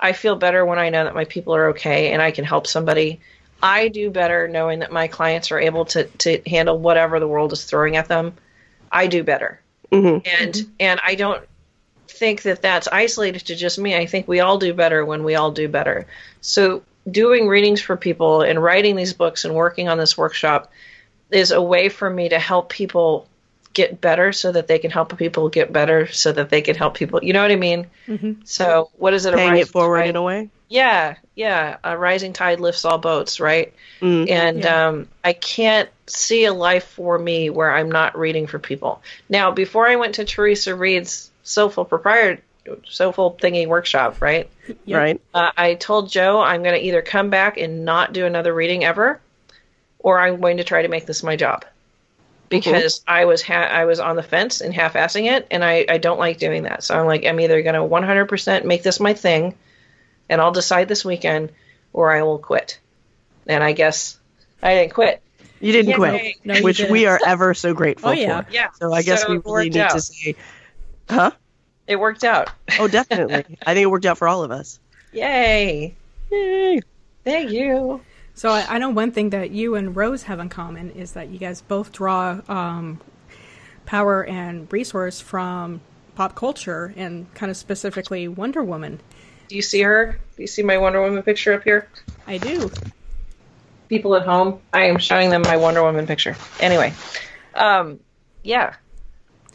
[0.00, 2.66] I feel better when I know that my people are okay and I can help
[2.66, 3.20] somebody.
[3.62, 7.52] I do better knowing that my clients are able to, to handle whatever the world
[7.52, 8.34] is throwing at them.
[8.92, 9.60] I do better.
[9.90, 10.26] Mm-hmm.
[10.26, 11.44] And and I don't
[12.08, 13.96] think that that's isolated to just me.
[13.96, 16.06] I think we all do better when we all do better.
[16.40, 20.70] So doing readings for people and writing these books and working on this workshop
[21.30, 23.28] is a way for me to help people
[23.74, 26.94] get better so that they can help people get better so that they can help
[26.94, 27.22] people.
[27.22, 27.86] You know what I mean?
[28.06, 28.32] Mm-hmm.
[28.44, 29.34] So what is it?
[29.34, 30.10] a Paying it forward tide?
[30.10, 30.48] in a way.
[30.68, 31.76] Yeah, yeah.
[31.84, 33.74] A rising tide lifts all boats, right?
[34.00, 34.30] Mm.
[34.30, 34.86] And Yeah.
[34.88, 39.02] um, I can't see a life for me where I'm not reading for people.
[39.28, 42.42] Now, before I went to Theresa Reed's Soulful Proprietor,
[42.88, 44.48] Soulful Thingy workshop, right?
[44.86, 44.98] Yep.
[44.98, 45.20] Right.
[45.34, 48.84] Uh, I told Joe I'm going to either come back and not do another reading
[48.84, 49.20] ever,
[49.98, 51.64] or I'm going to try to make this my job.
[52.60, 55.98] Because I was ha- I was on the fence and half-assing it, and I, I
[55.98, 56.82] don't like doing that.
[56.84, 59.54] So I'm like I'm either going to 100% make this my thing,
[60.28, 61.50] and I'll decide this weekend,
[61.92, 62.78] or I will quit.
[63.46, 64.18] And I guess
[64.62, 65.20] I didn't quit.
[65.60, 65.96] You didn't Yay.
[65.96, 67.06] quit, No, you which we didn't.
[67.08, 68.42] are ever so grateful Oh, yeah.
[68.42, 68.50] for.
[68.52, 68.68] Yeah.
[68.78, 69.90] So I guess So we really worked need out.
[69.92, 70.34] to say,
[71.08, 71.30] huh?
[71.86, 72.50] It worked out.
[72.78, 73.34] Oh, definitely.
[73.66, 74.78] I think it worked out for all of us.
[75.12, 75.94] Yay!
[76.30, 76.80] Yay.
[77.24, 78.00] Thank you.
[78.34, 81.28] So I, I know one thing that you and Rose have in common is that
[81.28, 83.00] you guys both draw um,
[83.86, 85.80] power and resource from
[86.16, 89.00] pop culture and kind of specifically Wonder Woman.
[89.48, 90.18] Do you see her?
[90.36, 91.88] Do you see my Wonder Woman picture up here?
[92.26, 92.70] I do.
[93.88, 96.36] people at home, I am showing them my Wonder Woman picture.
[96.58, 96.92] Anyway,
[97.54, 98.00] um,
[98.42, 98.74] yeah,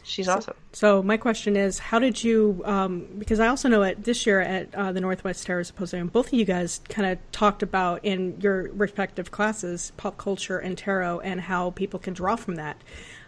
[0.04, 0.54] she's awesome.
[0.72, 2.62] So my question is, how did you?
[2.64, 6.28] Um, because I also know at this year at uh, the Northwest Tarot Symposium, both
[6.28, 11.20] of you guys kind of talked about in your respective classes pop culture and tarot
[11.20, 12.80] and how people can draw from that.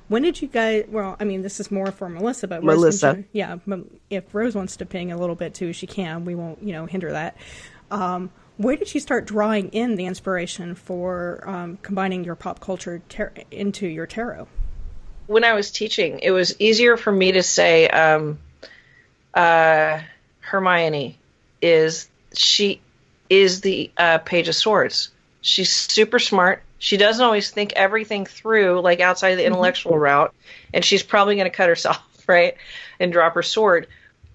[0.07, 0.85] When did you guys?
[0.89, 3.15] Well, I mean, this is more for Melissa, but Melissa.
[3.15, 3.57] ju- yeah.
[4.09, 6.25] If Rose wants to ping a little bit too, she can.
[6.25, 7.37] We won't, you know, hinder that.
[7.91, 13.03] Um, where did you start drawing in the inspiration for um, combining your pop culture
[13.09, 14.47] tar- into your tarot?
[15.27, 18.39] When I was teaching, it was easier for me to say um,
[19.35, 20.01] uh,
[20.41, 21.19] Hermione
[21.61, 22.81] is she
[23.31, 25.11] is the uh, Page of Swords.
[25.41, 26.63] She's super smart.
[26.79, 30.35] She doesn't always think everything through, like outside the intellectual route,
[30.75, 32.57] and she's probably going to cut herself, right,
[32.99, 33.87] and drop her sword.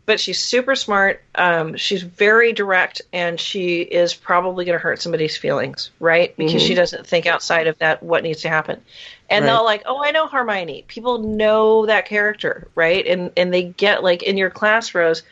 [0.07, 1.21] But she's super smart.
[1.35, 6.33] Um, she's very direct, and she is probably going to hurt somebody's feelings, right?
[6.37, 8.81] Because she doesn't think outside of that what needs to happen.
[9.29, 9.51] And Right.
[9.51, 10.85] they'll like, oh, I know Hermione.
[10.87, 13.05] People know that character, right?
[13.05, 15.23] And and they get like in your class, Rose,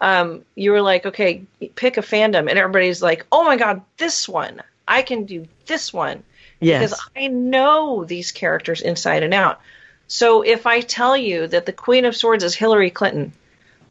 [0.00, 1.44] um, you were like, okay,
[1.76, 4.62] pick a fandom, and everybody's like, oh my god, this one.
[4.88, 6.22] I can do this one
[6.58, 6.80] Yes.
[6.90, 9.60] because I know these characters inside and out.
[10.08, 13.32] So if I tell you that the Queen of Swords is Hillary Clinton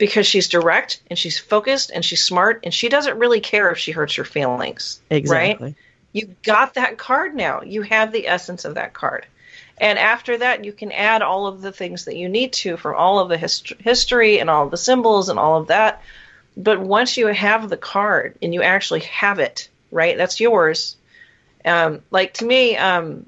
[0.02, 3.78] because she's direct and she's focused and she's smart and she doesn't really care if
[3.78, 5.68] she hurts your feelings, exactly.
[5.68, 5.76] right?
[6.12, 7.62] You got that card now.
[7.62, 9.28] You have the essence of that card.
[9.78, 12.96] And after that, you can add all of the things that you need to from
[12.96, 16.02] all of the hist- history and all of the symbols and all of that.
[16.58, 20.18] But once you have the card and you actually have it, right?
[20.18, 20.96] That's yours.
[21.64, 23.28] Um, like to me, um,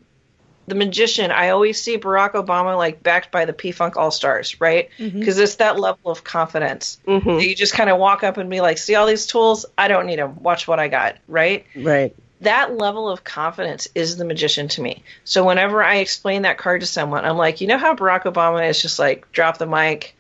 [0.68, 4.60] the magician, I always see Barack Obama like backed by the P Funk All Stars,
[4.62, 4.90] right?
[4.98, 7.00] Because it's that level of confidence.
[7.06, 9.66] hmm that You just kind of walk up and be like, "See all these tools?
[9.78, 10.42] I don't need them.
[10.42, 11.66] Watch what I got." Right?
[11.76, 12.16] Right.
[12.42, 15.04] That level of confidence is the magician to me.
[15.24, 18.70] So whenever I explain that card to someone, I'm like, you know how Barack Obama
[18.70, 20.16] is just like drop the mic,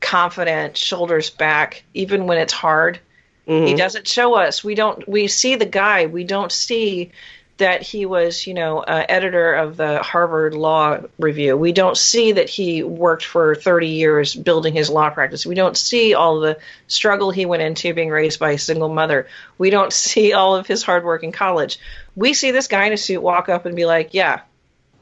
[0.00, 2.98] confident, shoulders back, even when it's hard.
[3.46, 3.76] He Mhm.
[3.76, 4.62] doesn't show us.
[4.62, 5.06] We don't.
[5.08, 6.06] We see the guy.
[6.06, 7.10] We don't see
[7.62, 11.56] that he was, you know, uh, editor of the Harvard Law Review.
[11.56, 15.46] We don't see that he worked for 30 years building his law practice.
[15.46, 19.28] We don't see all the struggle he went into being raised by a single mother.
[19.58, 21.78] We don't see all of his hard work in college.
[22.16, 24.40] We see this guy in a suit walk up and be like, "Yeah,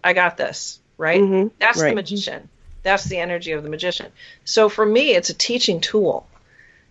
[0.05, 1.21] I got this." Right?
[1.21, 1.51] Mhm.
[1.59, 2.49] That's the magician.
[2.83, 4.13] That's the energy of the magician.
[4.45, 6.27] So for me, it's a teaching tool.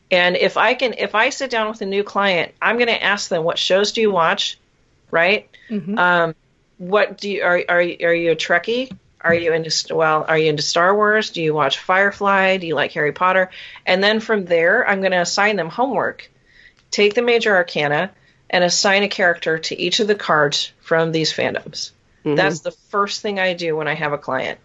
[0.09, 3.03] And if I can, if I sit down with a new client, I'm going to
[3.03, 4.57] ask them, "What shows do you watch?"
[5.11, 5.49] Right?
[5.97, 6.35] Um,
[6.77, 8.91] what do you are are you- are you a Trekkie?
[9.21, 10.23] Are you into well?
[10.27, 11.31] Are you into Star Wars?
[11.31, 12.57] Do you watch Firefly?
[12.57, 13.49] Do you like Harry Potter?
[13.85, 16.31] And then from there, I'm going to assign them homework.
[16.89, 18.11] Take the major arcana
[18.49, 21.91] and assign a character to each of the cards from these fandoms.
[22.23, 22.35] Mm-hmm.
[22.35, 24.59] That's the first thing I do when I have a client.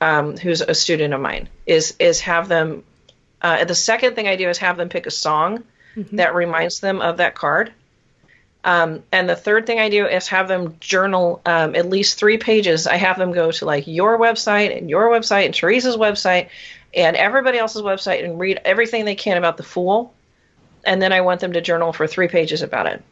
[0.00, 2.82] um, who's a student of mine is is have them.
[3.40, 5.62] Uh, the second thing I do is have them pick a song
[6.12, 7.72] that reminds them of that card.
[8.66, 12.36] Um, and the third thing I do is have them journal um, at least three
[12.36, 12.88] pages.
[12.88, 16.48] I have them go to like your website and your website and Theresa's website
[16.92, 20.12] and everybody else's website and read everything they can about the fool.
[20.84, 23.02] And then I want them to journal for three pages about it.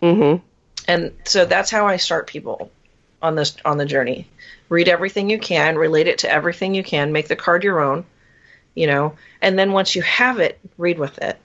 [0.00, 0.42] Mm-hmm.
[0.88, 2.70] And so that's how I start people
[3.20, 4.26] on this on the journey.
[4.70, 8.06] Read everything you can, relate it to everything you can, make the card your own,
[8.74, 11.38] you know, and then once you have it, read with it.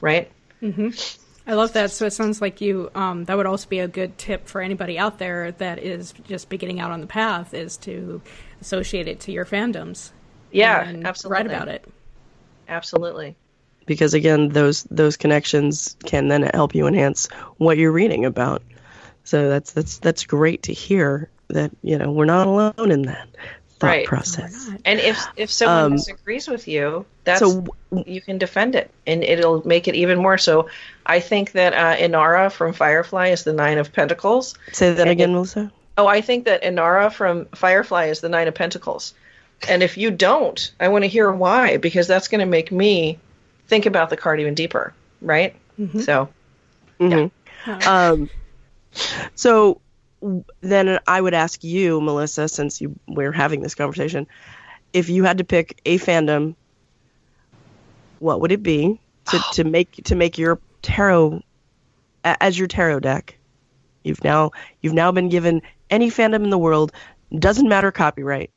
[0.00, 0.30] Right?
[1.46, 1.90] I love that.
[1.90, 2.90] So it sounds like you.
[2.94, 6.48] Um, that would also be a good tip for anybody out there that is just
[6.48, 8.22] beginning out on the path is to
[8.60, 10.10] associate it to your fandoms.
[10.52, 11.36] Yeah, and absolutely.
[11.36, 11.84] Write about it.
[12.68, 13.36] Absolutely.
[13.86, 18.62] Because again, those those connections can then help you enhance what you're reading about.
[19.24, 23.28] So that's that's that's great to hear that you know we're not alone in that
[23.82, 24.06] thought Right.
[24.06, 24.68] process.
[24.68, 24.80] Not.
[24.84, 27.64] And if if someone Um, disagrees with you, that's So
[28.06, 30.38] you can defend it, and it'll make it even more.
[30.38, 30.68] So,
[31.04, 34.54] I think that uh, Inara from Firefly is the Nine of Pentacles.
[34.72, 35.72] say that again, it- Melissa.
[35.98, 39.12] Oh, I think that Inara from Firefly is the Nine of Pentacles.
[39.68, 43.18] And if you don't, I want to hear why, because that's going to make me
[43.68, 45.54] think about the card even deeper, right?
[46.00, 46.28] So,
[46.98, 47.26] hmm
[47.86, 48.30] Um,
[49.34, 49.80] so w-
[50.60, 54.26] then I would ask you, Melissa, since you we're having this conversation,
[54.92, 56.54] if you had to pick a fandom,
[58.18, 61.42] what would it be to, to make to make your tarot
[62.24, 63.38] as your tarot deck?
[64.04, 66.92] You've now you've now been given any fandom in the world,
[67.36, 68.50] doesn't matter copyright.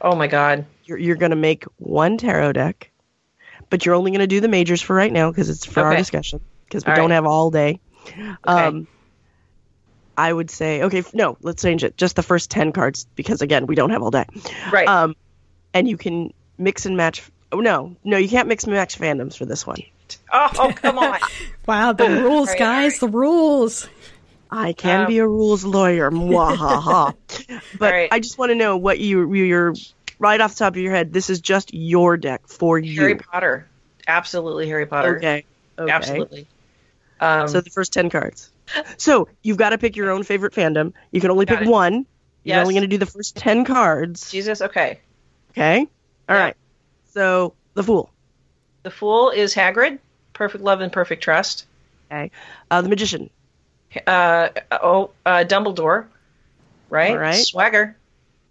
[0.00, 0.64] oh my God.
[0.84, 2.90] You're you're gonna make one tarot deck,
[3.68, 6.40] but you're only gonna do the majors for right now because it's for our discussion
[6.64, 7.14] because we All don't right.
[7.16, 7.80] have all day.
[8.08, 8.34] Okay.
[8.44, 8.88] Um,
[10.20, 11.96] I would say okay, no, let's change it.
[11.96, 14.26] Just the first ten cards because again, we don't have all day.
[14.72, 14.86] right.
[14.88, 15.16] Um,
[15.72, 17.22] and you can mix and match.
[17.52, 19.78] Oh no, no, you can't mix and match fandoms for this one.
[20.32, 21.18] oh, oh, come on.
[21.66, 23.88] Wow, the rules, Right, guys, the rules.
[24.50, 27.14] I can Um, be a rules lawyer, mwahaha.
[27.78, 28.08] but Right.
[28.10, 29.74] I just want to know what you you- you're
[30.18, 31.12] right off the top of your head.
[31.12, 33.00] This is just your deck for you.
[33.00, 33.66] Harry Potter.
[34.08, 35.16] Absolutely Harry Potter.
[35.18, 35.44] Okay.
[35.78, 35.90] Okay.
[35.92, 36.46] Absolutely.
[37.20, 38.50] Um, So the first 10 cards.
[38.98, 40.92] So you've got to pick your own favorite fandom.
[41.10, 41.70] You can only Got pick it.
[41.70, 42.06] one.
[42.44, 44.30] You're only going to do the first 10 cards.
[44.30, 45.00] Jesus, okay.
[45.50, 45.80] Okay?
[46.28, 46.42] All Yeah.
[46.44, 46.56] right.
[47.12, 48.10] So the Fool.
[48.82, 49.98] The Fool is Hagrid,
[50.32, 51.66] Perfect Love and Perfect Trust.
[52.10, 52.30] Okay.
[52.70, 53.28] Uh, the Magician.
[54.06, 56.06] Uh, oh, uh, Dumbledore,
[56.88, 57.10] right?
[57.10, 57.44] All right.
[57.44, 57.96] Swagger.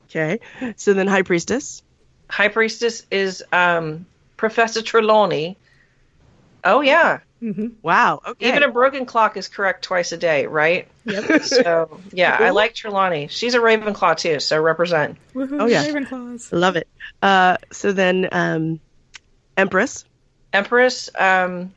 [0.05, 0.39] Okay.
[0.75, 1.82] So then High Priestess.
[2.29, 4.05] High Priestess is um,
[4.38, 5.58] Professor Trelawney.
[6.63, 7.19] Oh, yeah.
[7.82, 8.21] Wow.
[8.28, 8.49] Okay.
[8.49, 10.88] Even a broken clock is correct twice a day, right?
[11.06, 11.41] Yep.
[11.43, 13.28] So, yeah, I like Trelawney.
[13.28, 15.17] She's a Ravenclaw, too, so represent.
[15.34, 15.86] Woohoo, Oh, yeah.
[15.86, 16.52] Ravenclaws.
[16.52, 16.88] Love it.
[17.21, 18.80] Uh, so then um,
[19.58, 20.06] Empress.
[20.54, 21.71] Empress, um,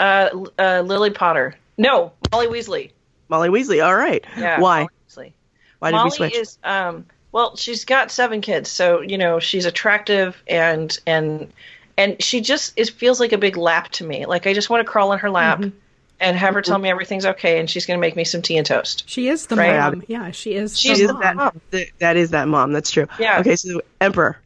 [0.00, 1.54] uh, uh, Lily Potter.
[1.78, 2.90] No, Molly Weasley.
[3.28, 3.84] Molly Weasley.
[3.84, 4.24] All right.
[4.36, 4.60] Yeah.
[4.60, 4.86] Why?
[5.16, 5.34] Molly
[5.78, 6.34] Why did Molly we switch?
[6.36, 11.50] is um well, she's got seven kids, so you know she's attractive and and
[11.98, 14.26] and she just it feels like a big lap to me.
[14.26, 15.76] Like I just want to crawl in her lap Mm-hmm.
[16.20, 18.56] and have her tell me everything's okay, and she's going to make me some tea
[18.56, 19.04] and toast.
[19.08, 19.76] She is the Right.
[19.78, 20.02] mom.
[20.06, 20.78] Yeah, she is.
[20.78, 21.20] She's the Is mom.
[21.20, 21.60] that, mom.
[21.98, 22.72] that is that mom.
[22.72, 23.06] That's true.
[23.18, 23.40] Yeah.
[23.40, 23.56] Okay.
[23.56, 24.38] So Emperor.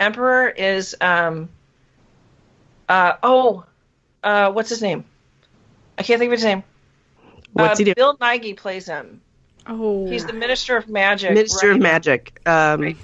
[0.00, 1.48] Emperor is um
[2.88, 3.64] uh oh
[4.22, 5.04] uh what's his name?
[5.98, 6.62] I can't think of his name.
[7.52, 7.94] What's uh, he do?
[7.94, 9.20] Bill Nighy plays him.
[9.66, 11.30] Oh, He's the Minister of Magic.
[11.34, 12.40] Minister right, of Magic.
[12.46, 12.96] Um, Right.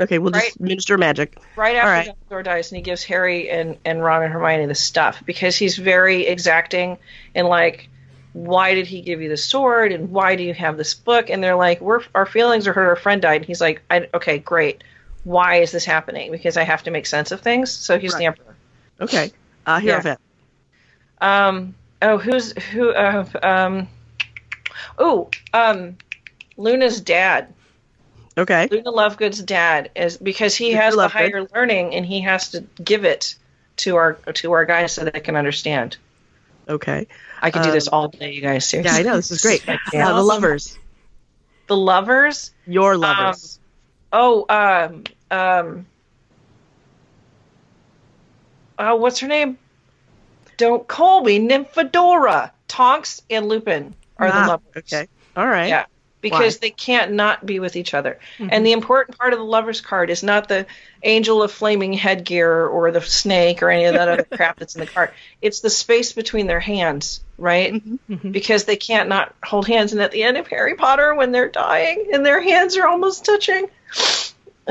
[0.00, 1.38] Okay, we'll just Minister Magic.
[1.56, 2.16] right after right.
[2.30, 5.76] Dumbledore dies, and he gives Harry and, and Ron and Hermione the stuff because he's
[5.76, 6.98] very exacting
[7.34, 7.88] and like,
[8.32, 11.30] why did he give you the sword and why do you have this book?
[11.30, 12.88] And they're like, we're our feelings are hurt.
[12.88, 13.36] Our friend died.
[13.36, 14.84] And he's like, I, okay, great.
[15.24, 16.30] Why is this happening?
[16.30, 17.70] Because I have to make sense of things.
[17.70, 18.54] So he's the emperor.
[19.00, 19.32] Okay.
[19.66, 20.20] Uh, Hierophant.
[21.20, 21.74] Um.
[22.00, 22.90] Oh, who's who?
[22.90, 23.88] Uh, um.
[24.98, 25.28] Oh.
[25.52, 25.96] Um.
[26.56, 27.52] Luna's dad.
[28.38, 28.68] Okay.
[28.70, 32.64] Luna Lovegood's dad is because he Luna has the higher learning and he has to
[32.82, 33.34] give it
[33.78, 35.96] to our to our guys so they can understand.
[36.68, 37.08] Okay.
[37.42, 38.64] I could do this Um, all day, you guys.
[38.68, 38.92] Seriously.
[38.92, 39.64] Yeah, I know this is great.
[39.68, 40.78] Uh, the lovers.
[41.66, 42.52] The lovers.
[42.66, 43.58] Your lovers.
[44.12, 45.86] Oh, um, um.
[48.78, 49.58] Oh, what's her name?
[50.56, 54.66] Don't call me Nymphadora, Tonks, and Lupin are Ah, the lovers.
[54.76, 55.08] Okay.
[55.36, 55.68] All right.
[55.68, 55.86] Yeah.
[56.20, 58.18] Because they can't not be with each other.
[58.40, 60.66] And the important part of the lover's card is not the
[61.04, 64.80] angel of flaming headgear or the snake or any of that other crap that's in
[64.80, 65.10] the card.
[65.40, 67.80] It's the space between their hands, right?
[68.32, 69.92] Because they can't not hold hands.
[69.92, 73.24] And at the end of Harry Potter, when they're dying and their hands are almost
[73.24, 73.68] touching,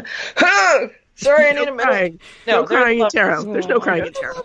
[1.15, 1.79] Sorry, I need a minute.
[1.81, 2.19] crying.
[2.45, 3.43] No, No, crying in tarot.
[3.53, 4.35] There's no crying in tarot.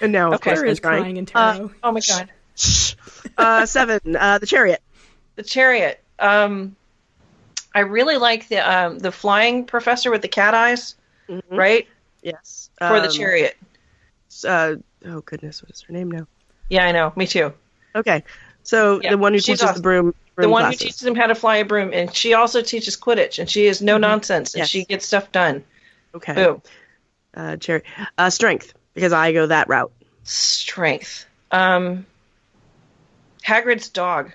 [0.00, 0.50] And now, of Okay.
[0.50, 1.02] course, There is crying.
[1.02, 1.70] crying in Uh, tarot.
[1.82, 2.30] oh my god,
[3.38, 4.16] Uh, seven.
[4.16, 4.82] Uh, the chariot.
[5.34, 6.02] the chariot.
[6.18, 6.76] Um,
[7.74, 10.94] I really like the um, the flying professor with the cat eyes,
[11.28, 11.42] Mhm.
[11.50, 11.88] right?
[12.22, 12.70] Yes.
[12.78, 13.56] For the Um, chariot.
[14.46, 16.26] Uh, oh goodness, what is her name now?
[16.70, 17.12] Yeah, I know.
[17.16, 17.52] Me too.
[17.94, 18.24] Okay,
[18.62, 19.76] so Yeah, the one who teaches awesome.
[19.76, 20.14] the broom.
[20.36, 20.80] the one classes.
[20.80, 23.66] who teaches him how to fly a broom, and she also teaches Quidditch, and she
[23.66, 24.68] is no nonsense, and Yes.
[24.68, 25.64] she gets stuff done.
[26.14, 26.34] Okay.
[26.34, 26.62] Boom.
[27.34, 27.84] Uh, chariot.
[28.18, 29.92] Uh, strength because I go that route.
[30.24, 31.24] Strength.
[31.50, 32.04] Um,
[33.46, 34.32] Hagrid's dog.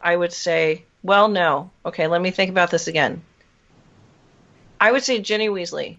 [0.00, 0.84] I would say.
[1.06, 1.70] Well, no.
[1.84, 3.22] Okay, let me think about this again.
[4.80, 5.98] I would say Ginny Weasley.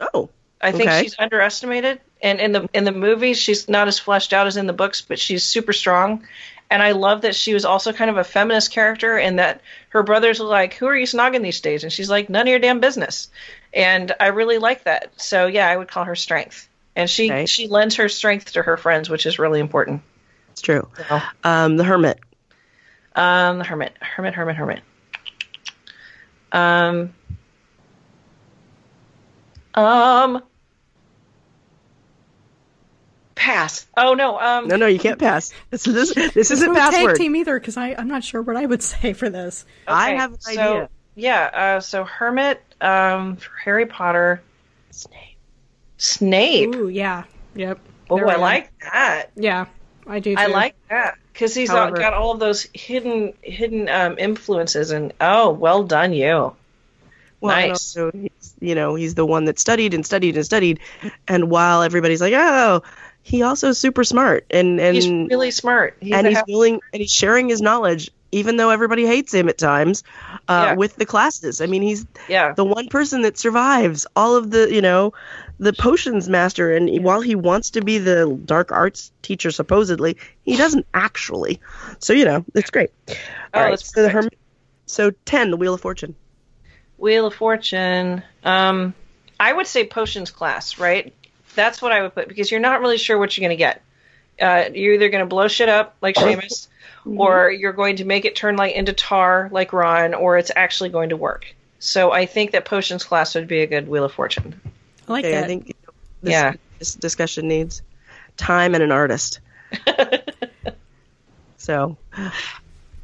[0.00, 0.30] Oh,
[0.60, 1.02] I think Okay.
[1.02, 4.68] she's underestimated, and in the in the movies, she's not as fleshed out as in
[4.68, 6.24] the books, but she's super strong.
[6.70, 10.04] And I love that she was also kind of a feminist character, and that her
[10.04, 12.60] brothers were like, "Who are you snogging these days?" And she's like, "None of your
[12.60, 13.28] damn business."
[13.72, 15.10] And I really like that.
[15.16, 17.46] So yeah, I would call her strength, and she Okay.
[17.46, 20.02] she lends her strength to her friends, which is really important.
[20.52, 20.88] it's true.
[20.96, 22.20] So, Um, the hermit.
[23.14, 24.80] Um, the hermit, hermit, hermit, hermit.
[26.52, 27.14] Um,
[29.74, 30.42] um,
[33.34, 33.86] pass.
[33.96, 34.38] Oh no.
[34.38, 35.52] Um, No, no, you can't pass.
[35.70, 37.16] This is this, this isn't Don't tag password.
[37.16, 39.64] team either because I I'm not sure what I would say for this.
[39.86, 40.88] I have an so, idea.
[41.16, 41.44] Yeah,
[41.76, 44.42] uh, so Hermit, um, for Harry Potter,
[44.90, 45.36] Snape.
[45.96, 46.74] Snape.
[46.74, 47.78] Ooh, yeah, yep.
[48.10, 48.38] Oh, I are.
[48.38, 49.26] like that.
[49.36, 49.66] Yeah,
[50.06, 50.34] I do.
[50.34, 50.40] Too.
[50.40, 55.12] I like that because he's However- got all of those hidden hidden um, influences, and
[55.20, 56.54] oh, well done, you.
[57.40, 57.70] Well, Nice.
[57.96, 60.80] also, he's, you know, he's the one that studied and studied and studied,
[61.28, 62.82] and while everybody's like, oh,
[63.22, 65.96] he also is super smart, and and He's really smart.
[66.00, 69.48] He's and he's half- willing and he's sharing his knowledge, even though everybody hates him
[69.50, 70.04] at times,
[70.48, 70.74] uh, Yeah.
[70.74, 71.60] with the classes.
[71.60, 75.12] I mean, he's yeah, the one person that survives all of the, you know,
[75.58, 76.72] the potions master.
[76.72, 81.60] And while he wants to be the dark arts teacher, supposedly, he doesn't actually.
[81.98, 82.90] So you know, it's great.
[83.08, 83.14] Oh,
[83.54, 84.38] All right, so the hermit.
[84.86, 86.14] So ten, the Wheel of Fortune.
[86.98, 88.22] Wheel of Fortune.
[88.44, 88.94] Um,
[89.38, 91.12] I would say potions class, right?
[91.54, 93.82] That's what I would put because you're not really sure what you're going to get.
[94.40, 96.66] Uh, you're either going to blow shit up like Seamus,
[97.06, 100.90] or you're going to make it turn light into tar like Ron, or it's actually
[100.90, 101.54] going to work.
[101.78, 104.60] So I think that potions class would be a good Wheel of Fortune.
[105.08, 105.44] I like Okay, that.
[105.44, 105.66] I think
[106.22, 106.54] this, Yeah.
[106.78, 107.82] this discussion needs
[108.36, 109.40] time and an artist.
[111.56, 111.96] so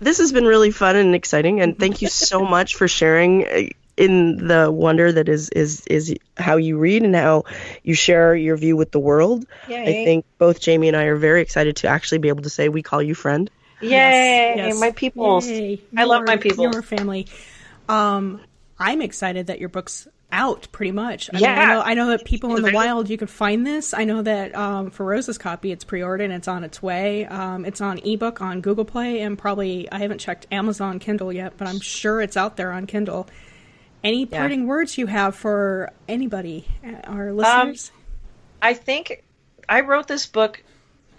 [0.01, 3.63] this has been really fun and exciting, and thank you so much for sharing uh,
[3.97, 7.45] in the wonder that is is is how you read and how
[7.83, 9.45] you share your view with the world.
[9.69, 12.69] I think both Jamie and I are very excited to actually be able to say
[12.69, 13.51] we call you friend.
[13.81, 14.81] Yay, Yes.
[14.81, 15.43] my people.
[15.97, 16.65] I love my people.
[16.67, 16.75] peoples.
[16.75, 17.27] Your family.
[17.89, 18.41] Um,
[18.79, 20.69] I'm excited that your book's out.
[20.73, 21.31] Pretty much.
[21.33, 21.55] I Yeah.
[21.55, 23.95] Mean, I, know, I know that people in the wild you can find this.
[23.95, 27.27] I know that um, for Rose's copy, it's pre-ordered and it's on its way.
[27.27, 31.55] Um, it's on ebook on Google Play and probably I haven't checked Amazon Kindle yet,
[31.57, 33.29] but I'm sure it's out there on Kindle.
[34.03, 37.93] Any parting words you have for anybody, uh, our listeners?
[38.63, 39.23] I think
[39.69, 40.63] I wrote this book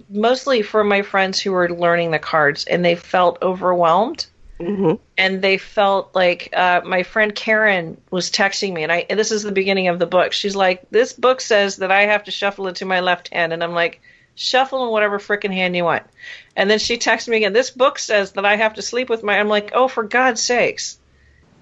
[0.09, 4.26] mostly for my friends who were learning the cards and they felt overwhelmed.
[4.62, 4.93] Mm-hmm.
[5.18, 9.05] And they felt like uh, my friend Karen was texting me, and I.
[9.09, 10.34] And this is the beginning of the book.
[10.34, 13.53] She's like, "This book says that I have to shuffle it to my left hand,"
[13.53, 14.01] and I'm like,
[14.36, 16.03] "Shuffle in whatever frickin' hand you want."
[16.55, 17.53] And then she texted me again.
[17.53, 19.39] This book says that I have to sleep with my.
[19.39, 20.99] I'm like, "Oh, for God's sakes,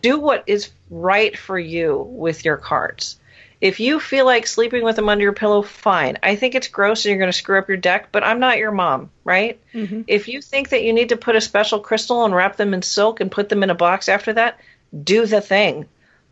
[0.02, 3.20] do what is right for you with your cards."
[3.62, 6.18] If you feel like sleeping with them under your pillow, fine.
[6.24, 8.58] I think it's gross and you're going to screw up your deck, but I'm not
[8.58, 9.60] your mom, right?
[10.08, 12.82] If you think that you need to put a special crystal and wrap them in
[12.82, 14.60] silk and put them in a box after that,
[15.04, 15.88] do the thing.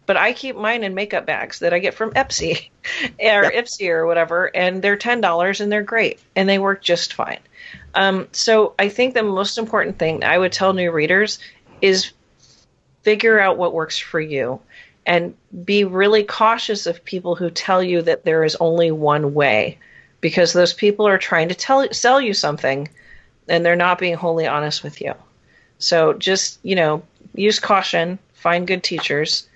[0.06, 2.70] But I keep mine in makeup bags that I get from Epsy
[3.20, 7.14] or Ipsy or whatever, and they're ten dollars and they're great and they work just
[7.14, 7.40] fine.
[7.94, 11.40] Um, so I think the most important thing I would tell new readers
[11.82, 12.14] is
[13.02, 14.62] figure out what works for you
[15.08, 15.34] and
[15.64, 19.80] be really cautious of people who tell you that there is only one way
[20.20, 22.88] because those people are trying to tell sell you something
[23.48, 25.14] and they're not being wholly honest with you.
[25.80, 27.02] So just, you know,
[27.34, 29.48] use caution, find good teachers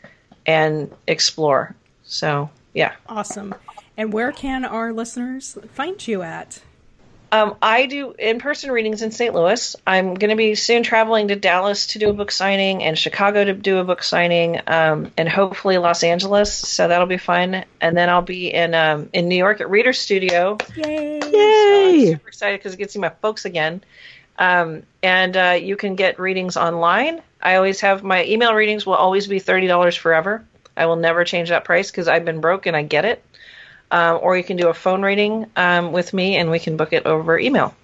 [0.45, 1.75] and explore.
[2.03, 2.93] So, yeah.
[3.09, 3.53] Awesome.
[3.97, 6.61] And where can our listeners find you at?
[7.33, 9.33] Um, I do in-person readings in St.
[9.33, 9.75] Louis.
[9.87, 13.45] I'm going to be soon traveling to Dallas to do a book signing and Chicago
[13.45, 16.53] to do a book signing, um, and hopefully Los Angeles.
[16.53, 17.63] So that'll be fun.
[17.79, 20.57] And then I'll be in um, in New York at Reader Studio.
[20.75, 21.21] Yay!
[21.21, 22.05] So I'm Yay!
[22.07, 23.81] super excited because I get to see my folks again.
[24.37, 27.21] Um, and uh, you can get readings online.
[27.41, 30.43] I always have my email readings will always be thirty dollars forever.
[30.75, 33.23] I will never change that price because I've been broke and I get it.
[33.91, 36.93] Um, or you can do a phone reading um, with me and we can book
[36.93, 37.75] it over email.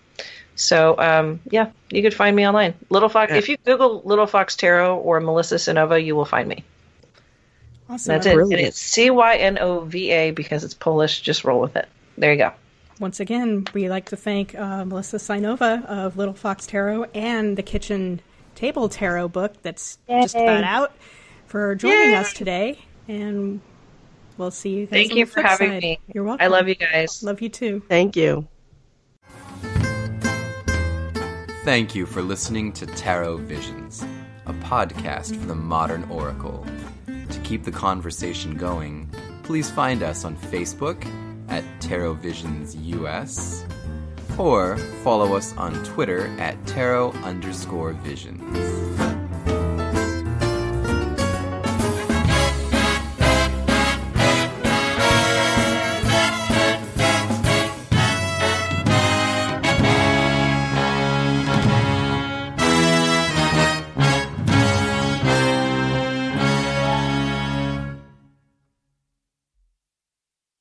[0.56, 2.74] So um, yeah, you could find me online.
[2.90, 3.32] Little Fox.
[3.32, 3.38] Yeah.
[3.38, 6.64] If you Google Little Fox Tarot or Melissa Cynova, you will find me.
[7.90, 8.14] Awesome.
[8.14, 8.38] That's it.
[8.38, 11.22] And it's C Y N O V A because it's Polish.
[11.22, 11.88] Just roll with it.
[12.18, 12.54] There you go.
[13.00, 17.62] Once again, we like to thank uh, Melissa Cynova of Little Fox Tarot and the
[17.62, 18.22] Kitchen
[18.56, 20.94] Table Tarot book that's just about out
[21.46, 22.16] for joining Yay.
[22.16, 22.80] us today.
[23.08, 23.62] And
[24.38, 24.92] we'll see you guys.
[24.92, 25.82] Thank you for having side.
[25.82, 26.00] me.
[26.14, 26.44] You're welcome.
[26.44, 27.24] I love you guys.
[27.24, 27.82] Love you too.
[27.88, 28.48] Thank you.
[31.64, 34.04] Thank you for listening to Tarot Visions,
[34.46, 36.66] a podcast for the modern oracle.
[37.08, 39.10] To keep the conversation going,
[39.44, 41.06] please find us on Facebook
[41.50, 43.66] at Tarot Visions US
[44.38, 49.07] or follow us on Twitter at Tarot underscore Visions.